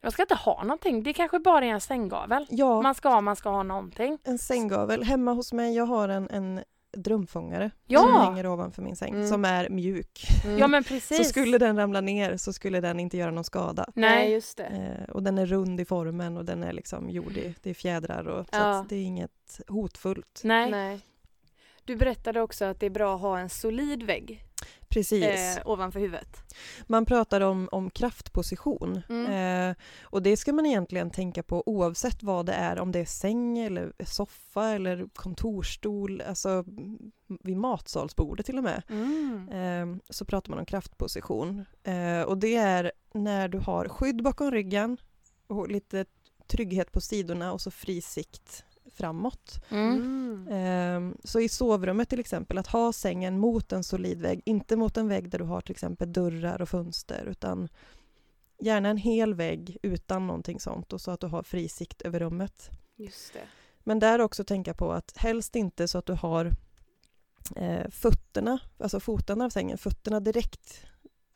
Jag 0.00 0.12
ska 0.12 0.22
inte 0.22 0.34
ha 0.34 0.62
någonting, 0.62 1.02
det 1.02 1.12
kanske 1.12 1.38
bara 1.38 1.64
är 1.64 1.68
en 1.68 1.80
sänggavel. 1.80 2.46
Ja, 2.50 2.82
Man 2.82 2.94
ska 2.94 3.08
ha, 3.08 3.20
man 3.20 3.36
ska 3.36 3.50
ha 3.50 3.62
någonting. 3.62 4.18
En 4.24 4.38
sänggavel. 4.38 5.02
Hemma 5.02 5.32
hos 5.32 5.52
mig, 5.52 5.76
jag 5.76 5.86
har 5.86 6.08
en, 6.08 6.30
en 6.30 6.60
drömfångare 6.96 7.70
Ja! 7.86 8.00
som 8.00 8.12
hänger 8.34 8.46
ovanför 8.46 8.82
min 8.82 8.96
säng, 8.96 9.14
Mm. 9.14 9.28
som 9.28 9.44
är 9.44 9.68
mjuk. 9.68 10.26
Mm. 10.44 10.58
Ja 10.58 10.66
men 10.68 10.84
precis. 10.84 11.16
Så 11.16 11.24
skulle 11.24 11.58
den 11.58 11.76
ramla 11.76 12.00
ner 12.00 12.36
så 12.36 12.52
skulle 12.52 12.80
den 12.80 13.00
inte 13.00 13.16
göra 13.16 13.30
någon 13.30 13.44
skada. 13.44 13.86
Nej, 13.94 14.32
just 14.32 14.56
det. 14.56 14.64
Eh, 14.64 15.10
och 15.14 15.22
den 15.22 15.38
är 15.38 15.46
rund 15.46 15.80
i 15.80 15.84
formen 15.84 16.36
och 16.36 16.44
den 16.44 16.62
är 16.62 16.72
liksom 16.72 17.10
gjord 17.10 17.36
i, 17.36 17.54
det 17.62 17.70
är 17.70 17.74
fjädrar 17.74 18.24
och 18.28 18.44
så 18.46 18.50
Ja. 18.56 18.80
att 18.80 18.88
det 18.88 18.96
är 18.96 19.02
inget 19.04 19.60
hotfullt. 19.68 20.40
Nej. 20.44 20.70
Nej. 20.70 21.00
Du 21.84 21.96
berättade 21.96 22.40
också 22.40 22.64
att 22.64 22.80
det 22.80 22.86
är 22.86 22.90
bra 22.90 23.14
att 23.14 23.20
ha 23.20 23.38
en 23.38 23.48
solid 23.50 24.02
vägg 24.02 24.42
Precis. 24.88 25.24
eh, 25.24 25.62
ovanför 25.64 26.00
huvudet. 26.00 26.54
Man 26.86 27.06
pratar 27.06 27.40
om, 27.40 27.68
om 27.72 27.90
kraftposition 27.90 29.02
Mm. 29.08 29.70
eh, 29.70 29.76
och 30.02 30.22
det 30.22 30.36
ska 30.36 30.52
man 30.52 30.66
egentligen 30.66 31.10
tänka 31.10 31.42
på 31.42 31.62
oavsett 31.66 32.22
vad 32.22 32.46
det 32.46 32.52
är, 32.52 32.78
om 32.78 32.92
det 32.92 32.98
är 32.98 33.04
säng 33.04 33.58
eller 33.58 33.92
soffa 34.04 34.68
eller 34.68 35.06
kontorstol, 35.14 36.20
alltså 36.28 36.64
vid 37.42 37.56
matsalsbordet 37.56 38.46
till 38.46 38.58
och 38.58 38.64
med. 38.64 38.82
Mm. 38.88 39.48
eh, 39.48 39.98
så 40.10 40.24
pratar 40.24 40.50
man 40.50 40.58
om 40.58 40.66
kraftposition. 40.66 41.64
Eh, 41.82 42.22
och 42.22 42.38
det 42.38 42.54
är 42.56 42.92
när 43.14 43.48
du 43.48 43.58
har 43.58 43.88
skydd 43.88 44.22
bakom 44.22 44.50
ryggen 44.50 44.96
och 45.46 45.68
lite 45.68 46.04
trygghet 46.46 46.92
på 46.92 47.00
sidorna 47.00 47.52
och 47.52 47.60
så 47.60 47.70
fri 47.70 48.00
sikt 48.00 48.64
framåt. 48.96 49.64
Mm. 49.70 50.48
Eh, 50.48 51.16
så 51.24 51.40
i 51.40 51.48
sovrummet 51.48 52.08
till 52.08 52.20
exempel, 52.20 52.58
att 52.58 52.66
ha 52.66 52.92
sängen 52.92 53.38
mot 53.38 53.72
en 53.72 53.84
solid 53.84 54.20
vägg, 54.20 54.42
inte 54.44 54.76
mot 54.76 54.96
en 54.96 55.08
vägg 55.08 55.30
där 55.30 55.38
du 55.38 55.44
har 55.44 55.60
till 55.60 55.72
exempel 55.72 56.12
dörrar 56.12 56.62
och 56.62 56.68
fönster, 56.68 57.24
utan 57.26 57.68
gärna 58.58 58.88
en 58.88 58.96
hel 58.96 59.34
vägg 59.34 59.78
utan 59.82 60.26
någonting 60.26 60.60
sånt 60.60 60.92
och 60.92 61.00
så 61.00 61.10
att 61.10 61.20
du 61.20 61.26
har 61.26 61.42
fri 61.42 61.68
sikt 61.68 62.02
över 62.02 62.20
rummet. 62.20 62.70
Just 62.96 63.32
det. 63.32 63.48
Men 63.78 63.98
där 63.98 64.20
också 64.20 64.44
tänka 64.44 64.74
på 64.74 64.92
att 64.92 65.12
helst 65.16 65.56
inte 65.56 65.88
så 65.88 65.98
att 65.98 66.06
du 66.06 66.12
har 66.12 66.52
eh, 67.56 67.88
fötterna, 67.90 68.58
alltså 68.78 69.00
foten 69.00 69.42
av 69.42 69.50
sängen, 69.50 69.78
fötterna 69.78 70.20
direkt 70.20 70.86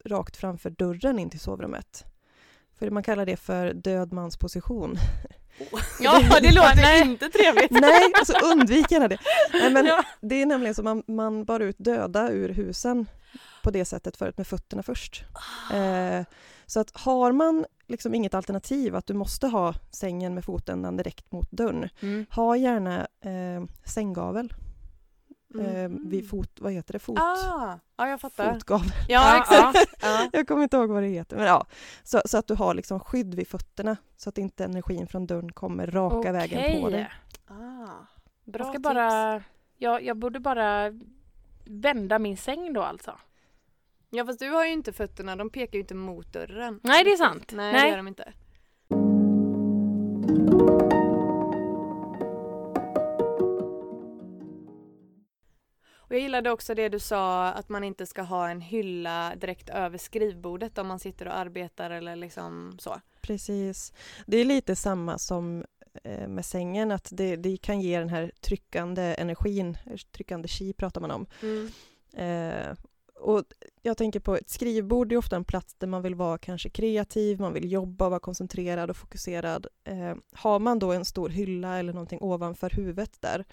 rakt 0.05 0.37
framför 0.37 0.71
dörren 0.71 1.19
in 1.19 1.31
till 1.31 1.41
sovrummet. 1.41 2.05
För 2.73 2.91
man 2.91 3.03
kallar 3.03 3.27
det 3.27 3.37
för 3.37 3.73
dödmansposition. 3.75 4.97
Ja, 6.01 6.23
det 6.43 6.53
låter 6.53 6.77
Nej. 6.77 7.03
inte 7.03 7.29
trevligt. 7.29 7.71
Nej, 7.81 8.13
alltså 8.19 8.33
undvik 8.45 8.91
gärna 8.91 9.09
det. 9.09 9.19
Nej, 9.53 9.71
men 9.71 9.87
Ja. 9.87 10.05
det 10.21 10.43
är 10.43 10.47
nämligen 10.47 10.75
så 10.75 10.83
man, 10.83 11.03
man 11.07 11.45
bar 11.45 11.61
ut 11.61 11.77
döda 11.79 12.29
ur 12.31 12.49
husen 12.49 13.07
på 13.63 13.71
det 13.71 13.85
sättet 13.85 14.17
förut 14.17 14.39
med 14.39 14.47
fötterna 14.47 14.83
först. 14.83 15.25
Eh, 15.73 16.25
Så 16.67 16.81
att 16.81 16.91
har 16.95 17.33
man 17.33 17.65
liksom 17.89 18.15
inget 18.15 18.35
alternativ 18.35 18.97
att 18.97 19.07
du 19.07 19.15
måste 19.15 19.47
ha 19.47 19.75
sängen 19.91 20.35
med 20.35 20.45
foten 20.45 20.97
direkt 20.97 21.33
mot 21.33 21.51
dörren, 21.51 21.89
Mm. 22.01 22.27
ha 22.31 22.57
gärna 22.57 23.01
eh, 23.25 23.65
sänggavel 23.85 24.55
Mm. 25.55 25.67
eh, 25.77 25.89
vid 26.11 26.29
fot, 26.31 26.51
vad 26.61 26.73
heter 26.73 26.93
det, 26.93 26.99
fot, 26.99 27.19
Ah, 27.19 27.79
ja, 27.97 28.09
jag 28.09 28.21
fattar. 28.21 28.55
fotgavel. 28.55 28.89
Ja, 29.09 29.39
exakt. 29.41 29.79
Ja. 30.03 30.29
Jag 30.33 30.49
kommer 30.49 30.63
inte 30.63 30.77
ihåg 30.77 30.91
vad 30.91 31.03
det 31.03 31.09
heter. 31.09 31.37
Men 31.37 31.47
ja, 31.47 31.67
så, 32.03 32.21
så 32.25 32.39
att 32.39 32.47
du 32.47 32.55
har 32.55 32.75
liksom 32.75 33.01
skydd 33.01 33.35
vid 33.35 33.49
fötterna 33.49 33.97
så 34.17 34.29
att 34.29 34.39
inte 34.39 34.65
energin 34.65 35.07
från 35.07 35.27
dörren 35.27 35.53
kommer 35.53 35.87
raka 35.87 36.33
vägen 36.33 36.81
på 36.83 36.91
dig. 36.91 37.09
Ah, 37.47 37.55
Jag 38.45 38.53
bra 38.53 38.65
ska 38.65 38.73
tips. 38.73 38.83
bara, 38.83 39.43
jag, 39.77 40.03
jag 40.05 40.17
borde 40.17 40.41
bara 40.41 40.91
vända 41.65 42.19
min 42.19 42.37
säng 42.37 42.73
då 42.73 42.83
alltså. 42.83 43.13
Ja 44.11 44.25
fast 44.27 44.39
du 44.39 44.51
har 44.51 44.65
ju 44.67 44.73
inte 44.73 44.93
fötterna, 44.93 45.37
de 45.37 45.51
pekar 45.51 45.75
ju 45.75 45.81
inte 45.81 45.95
mot 45.95 46.33
dörren. 46.33 46.81
Nej, 46.83 47.05
det 47.05 47.13
är 47.13 47.17
sant. 47.17 47.53
Nej, 47.55 47.73
Nej. 47.73 47.83
det 47.83 47.89
gör 47.89 47.97
de 47.97 48.09
inte. 48.09 48.33
Och 56.11 56.17
jag 56.17 56.23
gillade 56.23 56.51
också 56.51 56.75
det 56.75 56.89
du 56.89 56.99
sa 56.99 57.47
att 57.47 57.69
man 57.69 57.85
inte 57.85 58.07
ska 58.07 58.23
ha 58.23 58.49
en 58.49 58.61
hylla 58.61 59.33
direkt 59.37 59.69
över 59.69 59.99
skrivbordet 59.99 60.79
om 60.79 60.87
man 60.87 60.99
sitter 60.99 61.27
och 61.27 61.35
arbetar 61.35 61.91
eller 61.91 62.17
liksom 62.17 62.77
så. 62.81 63.01
Precis. 63.21 63.93
Det 64.27 64.37
är 64.37 64.45
lite 64.45 64.77
samma 64.77 65.19
som 65.19 65.65
eh, 66.05 66.29
med 66.29 66.45
sängen, 66.45 66.91
att 66.91 67.09
det, 67.13 67.37
det 67.37 67.57
kan 67.57 67.81
ge 67.81 67.99
den 67.99 68.09
här 68.09 68.33
tryckande 68.41 69.15
energin, 69.19 69.79
tryckande 70.13 70.49
chi 70.49 70.73
pratar 70.73 71.01
man 71.01 71.11
om. 71.11 71.27
Eh, 72.23 72.77
och 73.15 73.45
jag 73.83 73.97
tänker 73.97 74.21
på 74.21 74.37
ett 74.37 74.51
skrivbord 74.51 75.13
är 75.13 75.17
ofta 75.17 75.37
en 75.37 75.45
plats 75.45 75.75
där 75.75 75.87
man 75.87 76.03
vill 76.03 76.15
vara 76.15 76.39
kanske 76.39 76.69
kreativ, 76.69 77.41
man 77.41 77.53
vill 77.53 77.73
jobba, 77.73 78.09
vara 78.09 78.21
koncentrerad 78.21 78.91
och 78.91 78.97
fokuserad. 78.97 79.67
Eh, 79.85 80.15
har 80.33 80.59
man 80.59 80.79
då 80.79 80.93
en 80.93 81.05
stor 81.05 81.29
hylla 81.29 81.79
eller 81.79 81.93
någonting 81.93 82.23
ovanför 82.23 82.71
huvudet 82.71 83.17
där 83.21 83.45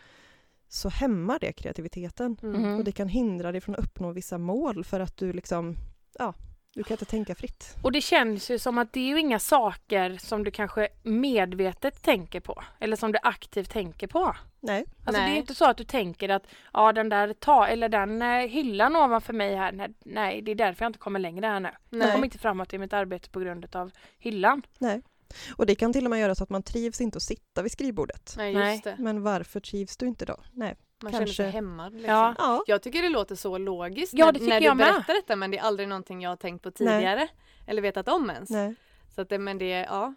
så 0.67 0.89
hämmar 0.89 1.39
det 1.39 1.53
kreativiteten. 1.53 2.37
Mhm. 2.41 2.77
Och 2.77 2.83
det 2.83 2.91
kan 2.91 3.07
hindra 3.07 3.51
dig 3.51 3.61
från 3.61 3.75
att 3.75 3.81
uppnå 3.81 4.11
vissa 4.11 4.37
mål 4.37 4.83
för 4.83 4.99
att 4.99 5.17
du 5.17 5.33
liksom, 5.33 5.75
ja, 6.19 6.33
du 6.73 6.83
kan 6.83 6.93
inte 6.93 7.05
tänka 7.05 7.35
fritt. 7.35 7.75
Och 7.83 7.91
det 7.91 8.01
känns 8.01 8.51
ju 8.51 8.59
som 8.59 8.77
att 8.77 8.93
det 8.93 8.99
är 8.99 9.07
ju 9.07 9.19
inga 9.19 9.39
saker 9.39 10.17
som 10.17 10.43
du 10.43 10.51
kanske 10.51 10.87
medvetet 11.03 12.01
tänker 12.03 12.39
på. 12.39 12.63
Eller 12.79 12.95
som 12.95 13.11
du 13.11 13.19
aktivt 13.23 13.69
tänker 13.69 14.07
på. 14.07 14.35
Nej, 14.59 14.85
Alltså 15.05 15.21
det 15.21 15.27
är 15.27 15.29
Nej. 15.29 15.37
inte 15.37 15.55
så 15.55 15.65
att 15.65 15.77
du 15.77 15.83
tänker 15.83 16.29
att 16.29 16.43
ja 16.73 16.93
den 16.93 17.09
där 17.09 17.33
ta 17.33 17.67
eller 17.67 17.89
den 17.89 18.21
eh, 18.21 18.47
hyllan 18.47 18.95
ovanför 18.95 19.33
mig 19.33 19.55
här, 19.55 19.71
nej, 19.71 19.93
nej 20.05 20.41
det 20.41 20.51
är 20.51 20.55
därför 20.55 20.85
jag 20.85 20.89
inte 20.89 20.99
kommer 20.99 21.19
längre 21.19 21.45
här 21.45 21.59
nu. 21.59 21.69
Jag 21.89 21.99
Nej. 21.99 22.11
kommer 22.11 22.25
inte 22.25 22.37
framåt 22.37 22.73
i 22.73 22.77
mitt 22.77 22.93
arbete 22.93 23.29
på 23.29 23.39
grund 23.39 23.75
av 23.75 23.91
hyllan. 24.19 24.61
nej. 24.79 25.01
Och 25.55 25.65
det 25.65 25.75
kan 25.75 25.93
till 25.93 26.05
och 26.05 26.09
med 26.09 26.19
göra 26.19 26.35
så 26.35 26.43
att 26.43 26.49
man 26.49 26.63
trivs 26.63 27.01
inte 27.01 27.17
att 27.17 27.23
sitta 27.23 27.61
vid 27.61 27.71
skrivbordet. 27.71 28.33
Nej 28.37 28.53
Nej. 28.53 28.71
just 28.71 28.83
det. 28.83 28.95
Men 28.99 29.23
varför 29.23 29.59
trivs 29.59 29.97
du 29.97 30.07
inte 30.07 30.25
då? 30.25 30.37
Nej. 30.53 30.75
Man 31.03 31.11
känner 31.11 31.25
sig 31.25 31.35
kanske- 31.35 31.55
hämmad. 31.57 31.93
Liksom. 31.93 32.09
Ja. 32.13 32.35
Ja, 32.37 32.63
Jag 32.67 32.81
tycker 32.81 33.01
det 33.01 33.09
låter 33.09 33.35
så 33.35 33.57
logiskt 33.57 34.13
Ja, 34.13 34.31
när, 34.31 34.39
när 34.39 34.59
du 34.59 34.65
jag 34.65 34.77
med. 34.77 34.93
berättar 34.93 35.13
detta 35.13 35.35
men 35.35 35.51
det 35.51 35.57
är 35.57 35.61
aldrig 35.61 35.89
någonting 35.89 36.21
jag 36.21 36.29
har 36.29 36.35
tänkt 36.37 36.63
på 36.63 36.71
tidigare. 36.71 37.27
Eller 37.67 37.81
vetat 37.81 38.07
om 38.07 38.29
ens. 38.29 38.49
nej. 38.49 38.75
Så 39.15 39.21
att 39.21 39.29
det, 39.29 39.39
men 39.39 39.57
det, 39.57 39.69
ja. 39.69 40.13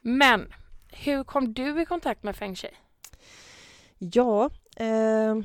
Men 0.00 0.52
hur 0.92 1.24
kom 1.24 1.52
du 1.54 1.82
i 1.82 1.86
kontakt 1.86 2.22
med 2.22 2.36
feng 2.36 2.56
shui? 2.56 2.70
Ja, 3.98 4.50
eh, 4.76 5.36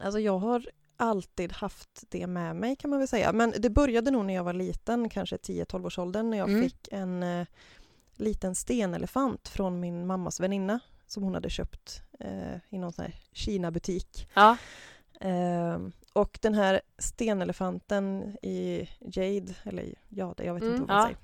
alltså 0.00 0.20
jag 0.20 0.38
har 0.38 0.66
alltid 0.98 1.52
haft 1.52 2.04
det 2.08 2.26
med 2.26 2.56
mig 2.56 2.76
kan 2.76 2.90
man 2.90 2.98
väl 2.98 3.08
säga. 3.08 3.32
Men 3.32 3.54
det 3.58 3.70
började 3.70 4.10
nog 4.10 4.24
när 4.24 4.34
jag 4.34 4.44
var 4.44 4.52
liten, 4.52 5.08
kanske 5.08 5.36
10-12 5.36 5.86
års 5.86 5.98
åldern, 5.98 6.30
när 6.30 6.38
jag 6.38 6.48
Mm. 6.50 6.62
fick 6.62 6.88
en 6.92 7.22
eh, 7.22 7.46
liten 8.14 8.54
stenelefant 8.54 9.48
från 9.48 9.80
min 9.80 10.06
mammas 10.06 10.40
väninna 10.40 10.80
som 11.06 11.22
hon 11.22 11.34
hade 11.34 11.50
köpt 11.50 12.02
eh, 12.20 12.54
i 12.70 12.78
någon 12.78 12.92
sån 12.92 13.04
här 13.04 13.14
Kina-butik. 13.32 14.28
Ja. 14.34 14.56
Eh, 15.20 15.78
och 16.12 16.38
den 16.42 16.54
här 16.54 16.80
stenelefanten 16.98 18.36
i 18.42 18.88
Jade, 19.00 19.54
eller 19.64 19.94
jade, 20.08 20.44
jag 20.44 20.54
vet 20.54 20.62
Mm, 20.62 20.74
inte 20.74 20.92
vad 20.92 20.96
man 21.02 21.10
ja. 21.10 21.16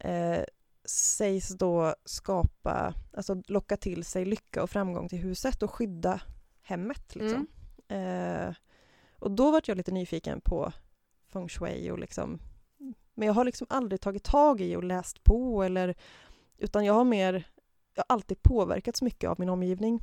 säger, 0.00 0.38
eh, 0.38 0.44
sägs 0.84 1.48
då 1.48 1.94
skapa, 2.04 2.94
alltså 3.16 3.42
locka 3.46 3.76
till 3.76 4.04
sig 4.04 4.24
lycka 4.24 4.62
och 4.62 4.70
framgång 4.70 5.08
till 5.08 5.18
huset 5.18 5.62
och 5.62 5.70
skydda 5.70 6.20
hemmet. 6.62 7.14
Liksom. 7.14 7.46
Eh, 7.88 8.54
och 9.18 9.30
då 9.30 9.50
vart 9.50 9.68
jag 9.68 9.76
lite 9.76 9.92
nyfiken 9.92 10.40
på 10.40 10.72
feng 11.32 11.48
shui 11.48 11.90
och 11.90 11.98
liksom 11.98 12.38
men 13.14 13.26
jag 13.26 13.34
har 13.34 13.44
liksom 13.44 13.66
aldrig 13.70 14.00
tagit 14.00 14.24
tag 14.24 14.60
i 14.60 14.76
och 14.76 14.84
läst 14.84 15.24
på 15.24 15.62
eller 15.62 15.94
utan 16.58 16.84
jag 16.84 16.94
har 16.94 17.04
mer 17.04 17.46
jag 17.96 18.04
har 18.08 18.14
alltid 18.14 18.42
påverkats 18.42 19.02
mycket 19.02 19.30
av 19.30 19.40
min 19.40 19.48
omgivning. 19.48 20.00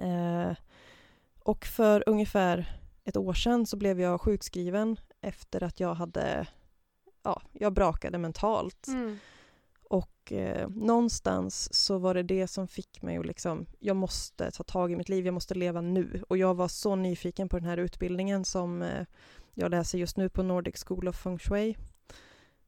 Eh, 0.00 0.52
och 1.40 1.64
för 1.64 2.04
ungefär 2.06 2.80
ett 3.04 3.16
år 3.16 3.32
sedan 3.32 3.66
så 3.66 3.76
blev 3.76 4.00
jag 4.00 4.20
sjukskriven 4.20 4.96
efter 5.20 5.62
att 5.62 5.80
jag 5.80 5.94
hade 5.94 6.46
ja, 7.22 7.42
jag 7.52 7.72
brakade 7.72 8.18
mentalt. 8.18 8.86
Mm. 8.88 9.18
Och 9.88 10.32
eh, 10.32 10.68
någonstans 10.68 11.74
så 11.74 11.98
var 11.98 12.14
det 12.14 12.22
det 12.22 12.46
som 12.46 12.68
fick 12.68 13.02
mig 13.02 13.16
att 13.16 13.26
liksom, 13.26 13.66
jag 13.78 13.96
måste 13.96 14.50
ta 14.50 14.62
tag 14.62 14.92
i 14.92 14.96
mitt 14.96 15.08
liv, 15.08 15.26
jag 15.26 15.34
måste 15.34 15.54
leva 15.54 15.80
nu. 15.80 16.22
Och 16.28 16.38
jag 16.38 16.54
var 16.54 16.68
så 16.68 16.96
nyfiken 16.96 17.48
på 17.48 17.58
den 17.58 17.68
här 17.68 17.76
utbildningen 17.76 18.44
som 18.44 18.82
eh, 18.82 19.06
jag 19.54 19.70
läser 19.70 19.98
just 19.98 20.16
nu 20.16 20.28
på 20.28 20.42
Nordic 20.42 20.84
School 20.86 21.08
of 21.08 21.16
Feng 21.16 21.38
Shui. 21.38 21.76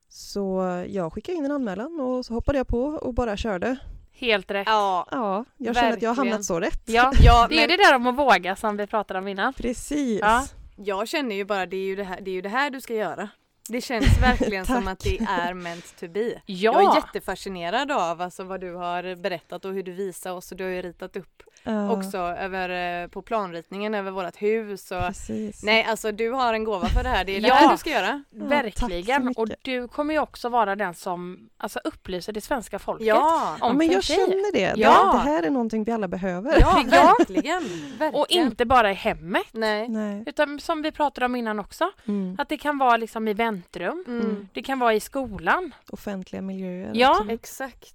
Så 0.08 0.60
jag 0.88 1.12
skickade 1.12 1.38
in 1.38 1.44
en 1.44 1.52
anmälan 1.52 2.00
och 2.00 2.26
så 2.26 2.34
hoppade 2.34 2.58
jag 2.58 2.68
på 2.68 2.82
och 2.84 3.14
bara 3.14 3.36
körde. 3.36 3.76
Helt 4.12 4.50
rätt. 4.50 4.66
Ja, 4.66 5.06
Ja, 5.10 5.44
jag 5.56 5.76
känner 5.76 5.92
att 5.92 6.02
jag 6.02 6.10
har 6.10 6.16
hamnat 6.16 6.44
så 6.44 6.60
rätt. 6.60 6.82
Ja, 6.86 7.12
ja 7.22 7.46
det 7.48 7.54
är 7.54 7.60
men 7.60 7.68
det 7.68 7.76
där 7.84 7.96
om 7.96 8.06
att 8.06 8.16
våga 8.16 8.56
som 8.56 8.76
vi 8.76 8.86
pratade 8.86 9.20
om 9.20 9.28
innan. 9.28 9.52
Precis. 9.52 10.20
Ja. 10.20 10.46
jag 10.76 11.08
känner 11.08 11.36
ju 11.36 11.44
bara 11.44 11.66
det 11.66 11.76
är 11.76 11.84
ju 11.84 11.96
det 11.96 12.04
här, 12.04 12.20
det 12.20 12.30
är 12.30 12.32
ju 12.32 12.42
det 12.42 12.48
här 12.48 12.70
du 12.70 12.80
ska 12.80 12.94
göra. 12.94 13.28
Det 13.70 13.80
känns 13.80 14.18
verkligen 14.22 14.66
som 14.74 14.88
att 14.88 14.98
det 14.98 15.18
är 15.18 15.54
meant 15.54 15.96
to 16.00 16.08
be. 16.08 16.28
Ja, 16.30 16.32
Jag 16.46 16.82
är 16.82 16.94
jättefascinerad 16.94 17.90
av 17.90 18.20
alltså, 18.20 18.44
vad 18.44 18.60
du 18.60 18.74
har 18.74 19.16
berättat 19.16 19.64
och 19.64 19.74
hur 19.74 19.82
du 19.82 19.92
visar 19.92 20.32
oss 20.32 20.52
och 20.52 20.58
du 20.58 20.64
har 20.64 20.70
ju 20.70 20.82
ritat 20.82 21.16
upp 21.16 21.42
Ja, 21.62 21.92
också 21.92 22.18
över, 22.18 23.02
eh, 23.02 23.08
på 23.08 23.22
planritningen 23.22 23.94
över 23.94 24.10
vårt 24.10 24.42
hus 24.42 24.90
och 24.90 25.00
Precis. 25.06 25.62
Nej 25.62 25.84
alltså 25.84 26.12
du 26.12 26.30
har 26.30 26.54
en 26.54 26.64
gåva 26.64 26.86
för 26.88 27.02
det 27.02 27.08
här, 27.08 27.24
det 27.24 27.36
är 27.36 27.40
det 27.40 27.48
Ja. 27.48 27.54
här 27.54 27.70
du 27.72 27.76
ska 27.78 27.90
göra. 27.90 28.22
Ja, 28.30 28.44
verkligen. 28.44 29.28
och 29.36 29.48
du 29.62 29.88
kommer 29.88 30.14
ju 30.14 30.20
också 30.20 30.48
vara 30.48 30.76
den 30.76 30.94
som 30.94 31.50
alltså, 31.56 31.78
upplyser 31.84 32.32
det 32.32 32.40
svenska 32.40 32.78
folket 32.78 33.06
Ja! 33.06 33.56
Ja, 33.60 33.66
om 33.66 33.76
men 33.76 33.86
feng 33.86 33.94
jag 33.94 34.04
känner 34.04 34.52
det. 34.52 34.72
Ja. 34.76 35.12
det. 35.12 35.18
Det 35.18 35.30
här 35.30 35.42
är 35.42 35.50
någonting 35.50 35.84
vi 35.84 35.92
alla 35.92 36.08
behöver. 36.08 36.60
Ja, 36.60 36.84
Ja. 36.92 37.14
verkligen! 37.18 37.62
verkligen. 37.98 38.14
Och 38.14 38.26
inte 38.30 38.64
bara 38.64 38.90
i 38.90 38.94
hemmet. 38.94 39.46
Nej. 39.52 39.88
Nej. 39.88 40.22
Utan 40.26 40.60
som 40.60 40.82
vi 40.82 40.92
pratade 40.92 41.26
om 41.26 41.36
innan 41.36 41.58
också. 41.58 41.90
Mm. 42.08 42.36
Att 42.38 42.48
det 42.48 42.56
kan 42.58 42.78
vara 42.78 42.96
liksom 42.96 43.28
i 43.28 43.34
väntrum. 43.34 44.04
Mm. 44.08 44.48
Det 44.52 44.62
kan 44.62 44.78
vara 44.78 44.94
i 44.94 45.00
skolan. 45.00 45.74
Offentliga 45.90 46.42
miljöer. 46.42 46.90
Ja. 46.94 47.10
också. 47.20 47.32
Exakt. 47.32 47.94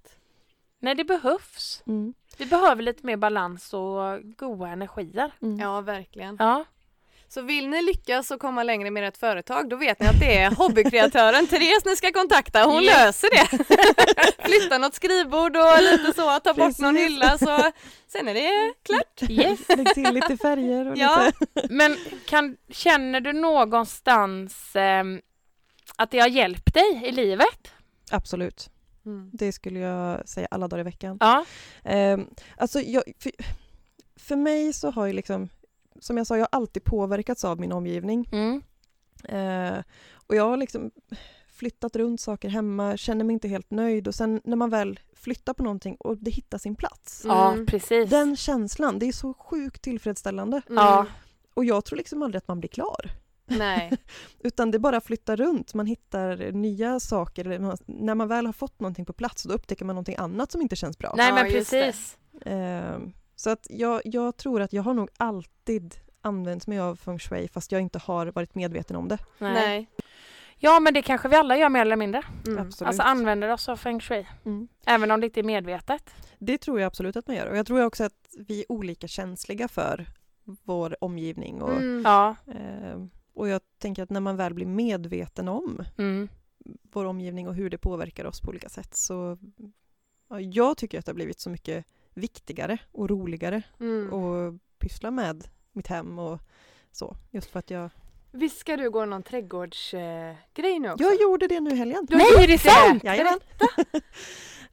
När 0.80 0.94
det 0.94 1.04
behövs. 1.04 1.82
Mm. 1.86 2.14
Vi 2.36 2.46
behöver 2.46 2.82
lite 2.82 3.06
mer 3.06 3.16
balans 3.16 3.74
och 3.74 4.22
goda 4.36 4.68
energier. 4.68 5.30
Mm. 5.42 5.58
Ja, 5.60 5.80
verkligen. 5.80 6.36
Ja. 6.38 6.64
Så 7.28 7.42
vill 7.42 7.68
ni 7.68 7.82
lyckas 7.82 8.30
och 8.30 8.40
komma 8.40 8.62
längre 8.62 8.90
med 8.90 9.08
ert 9.08 9.16
företag 9.16 9.68
då 9.68 9.76
vet 9.76 10.00
ni 10.00 10.06
att 10.06 10.20
det 10.20 10.38
är 10.38 10.50
hobbykreatören 10.50 11.46
Therese 11.50 11.84
ni 11.84 11.96
ska 11.96 12.12
kontakta. 12.12 12.64
Hon 12.64 12.82
Yes. 12.82 12.94
löser 12.96 13.28
det. 13.30 13.64
Flytta 14.48 14.78
något 14.78 14.94
skrivbord 14.94 15.56
och 15.56 15.82
lite 15.82 16.12
så, 16.16 16.40
ta 16.40 16.54
bort 16.54 16.78
någon 16.78 16.96
hylla 16.96 17.38
så 17.38 17.62
sen 18.06 18.28
är 18.28 18.34
det 18.34 18.74
klart. 18.82 19.30
Yes. 19.30 19.60
Lägg 19.68 19.94
till 19.94 20.14
lite 20.14 20.36
färger 20.36 20.90
och 20.90 20.96
Ja. 20.98 21.26
lite... 21.26 21.66
Men 21.74 21.96
kan, 22.26 22.56
känner 22.70 23.20
du 23.20 23.32
någonstans 23.32 24.70
ehm, 24.76 25.20
att 25.96 26.10
det 26.10 26.18
har 26.20 26.28
hjälpt 26.28 26.74
dig 26.74 27.02
i 27.04 27.12
livet? 27.12 27.72
Absolut. 28.10 28.70
Det 29.32 29.52
skulle 29.52 29.78
jag 29.80 30.28
säga 30.28 30.48
alla 30.50 30.68
dagar 30.68 30.80
i 30.80 30.84
veckan. 30.84 31.18
Ja. 31.20 31.44
Um, 32.14 32.30
alltså 32.56 32.80
jag, 32.80 33.02
för, 33.18 33.32
för 34.16 34.36
mig 34.36 34.72
så 34.72 34.90
har 34.90 35.06
ju 35.06 35.12
liksom, 35.12 35.48
som 36.00 36.16
jag 36.16 36.26
sa, 36.26 36.36
jag 36.36 36.42
har 36.52 36.58
alltid 36.58 36.84
påverkats 36.84 37.44
av 37.44 37.60
min 37.60 37.72
omgivning. 37.72 38.28
Mm. 38.32 38.62
Eh, 39.24 39.82
och 40.26 40.36
jag 40.36 40.48
har 40.48 40.56
liksom 40.56 40.90
flyttat 41.48 41.96
runt 41.96 42.20
saker 42.20 42.48
hemma, 42.48 42.96
känner 42.96 43.24
mig 43.24 43.34
inte 43.34 43.48
helt 43.48 43.70
nöjd 43.70 44.08
och 44.08 44.14
sen 44.14 44.40
när 44.44 44.56
man 44.56 44.70
väl 44.70 45.00
flyttar 45.14 45.54
på 45.54 45.62
någonting 45.62 45.96
och 46.00 46.16
det 46.18 46.30
hittar 46.30 46.58
sin 46.58 46.76
plats. 46.76 47.22
Ja, 47.24 47.52
Mm. 47.52 47.66
precis. 47.66 48.10
Den 48.10 48.36
känslan, 48.36 48.98
det 48.98 49.06
är 49.08 49.12
så 49.12 49.34
sjukt 49.34 49.82
tillfredsställande. 49.82 50.56
Mm. 50.68 50.76
Ja. 50.84 51.06
Och 51.54 51.64
jag 51.64 51.84
tror 51.84 51.96
liksom 51.96 52.22
aldrig 52.22 52.38
att 52.38 52.48
man 52.48 52.60
blir 52.60 52.68
klar. 52.70 53.10
Nej. 53.46 53.92
Utan 54.38 54.70
det 54.70 54.78
bara 54.78 55.00
flyttar 55.00 55.36
runt, 55.36 55.74
man 55.74 55.86
hittar 55.86 56.52
nya 56.52 57.00
saker. 57.00 57.44
Eller 57.44 57.58
man, 57.58 57.76
när 57.86 58.14
man 58.14 58.28
väl 58.28 58.46
har 58.46 58.52
fått 58.52 58.80
någonting 58.80 59.04
på 59.04 59.12
plats 59.12 59.42
då 59.42 59.54
upptäcker 59.54 59.84
man 59.84 59.94
någonting 59.96 60.16
annat 60.18 60.52
som 60.52 60.60
inte 60.62 60.76
känns 60.76 60.98
bra. 60.98 61.14
Nej 61.16 61.28
Ja, 61.28 61.34
men 61.34 61.44
det. 61.44 61.50
precis. 61.52 62.18
Ehm, 62.44 63.12
så 63.36 63.50
att 63.50 63.66
jag, 63.70 64.00
jag 64.04 64.36
tror 64.36 64.60
att 64.62 64.72
jag 64.72 64.82
har 64.82 64.94
nog 64.94 65.08
alltid 65.16 65.94
använt 66.20 66.66
mig 66.66 66.78
av 66.78 66.96
feng 66.96 67.18
shui 67.18 67.48
fast 67.48 67.72
jag 67.72 67.80
inte 67.80 67.98
har 67.98 68.26
varit 68.26 68.54
medveten 68.54 68.96
om 68.96 69.08
det. 69.08 69.18
Nej. 69.38 69.52
Nej. 69.52 69.90
Ja 70.58 70.80
men 70.80 70.94
det 70.94 71.02
kanske 71.02 71.28
vi 71.28 71.36
alla 71.36 71.56
gör 71.56 71.68
mer 71.68 71.80
eller 71.82 71.96
mindre. 71.96 72.22
Mm. 72.46 72.66
Absolut. 72.66 72.86
Alltså 72.88 73.02
använder 73.02 73.48
oss 73.52 73.68
av 73.68 73.76
feng 73.76 74.00
shui. 74.00 74.26
Mm. 74.44 74.68
Även 74.86 75.10
om 75.10 75.20
det 75.20 75.26
inte 75.26 75.40
är 75.40 75.44
medvetet. 75.44 76.10
Det 76.38 76.58
tror 76.58 76.80
jag 76.80 76.86
absolut 76.86 77.16
att 77.16 77.26
man 77.26 77.36
gör 77.36 77.46
och 77.46 77.56
jag 77.56 77.66
tror 77.66 77.84
också 77.84 78.04
att 78.04 78.28
vi 78.48 78.60
är 78.60 78.72
olika 78.72 79.08
känsliga 79.08 79.68
för 79.68 80.06
vår 80.64 80.96
omgivning 81.04 81.62
och, 81.62 81.70
Mm. 81.72 82.02
Ja. 82.04 82.36
eh, 82.46 82.96
och 83.36 83.48
jag 83.48 83.60
tänker 83.78 84.02
att 84.02 84.10
när 84.10 84.20
man 84.20 84.36
väl 84.36 84.54
blir 84.54 84.66
medveten 84.66 85.48
om 85.48 85.82
Mm. 85.98 86.28
vår 86.92 87.04
omgivning 87.04 87.48
och 87.48 87.54
hur 87.54 87.70
det 87.70 87.78
påverkar 87.78 88.24
oss 88.24 88.40
på 88.40 88.48
olika 88.48 88.68
sätt 88.68 88.94
så 88.94 89.38
ja, 90.28 90.40
jag 90.40 90.76
tycker 90.76 90.98
att 90.98 91.06
det 91.06 91.10
har 91.10 91.14
blivit 91.14 91.40
så 91.40 91.50
mycket 91.50 91.84
viktigare 92.14 92.78
och 92.92 93.10
roligare 93.10 93.62
Mm. 93.80 94.12
att 94.12 94.54
pyssla 94.78 95.10
med 95.10 95.48
mitt 95.72 95.86
hem 95.86 96.18
och 96.18 96.40
så. 96.92 97.16
Just 97.30 97.50
för 97.50 97.58
att 97.58 97.70
jag, 97.70 97.90
Visst 98.32 98.58
ska 98.58 98.76
du 98.76 98.90
gå 98.90 99.04
någon 99.04 99.22
trädgårdsgrej 99.22 100.36
grej 100.54 100.78
nu 100.78 100.90
också? 100.92 101.04
jag 101.04 101.20
gjorde 101.20 101.46
det 101.46 101.60
nu 101.60 101.70
i 101.70 101.74
helgen. 101.76 102.06
Du 102.08 102.16
Nej, 102.16 102.26
är 102.44 102.46
det 102.48 102.58
sant? 102.58 103.04
Jajamän. 103.04 103.38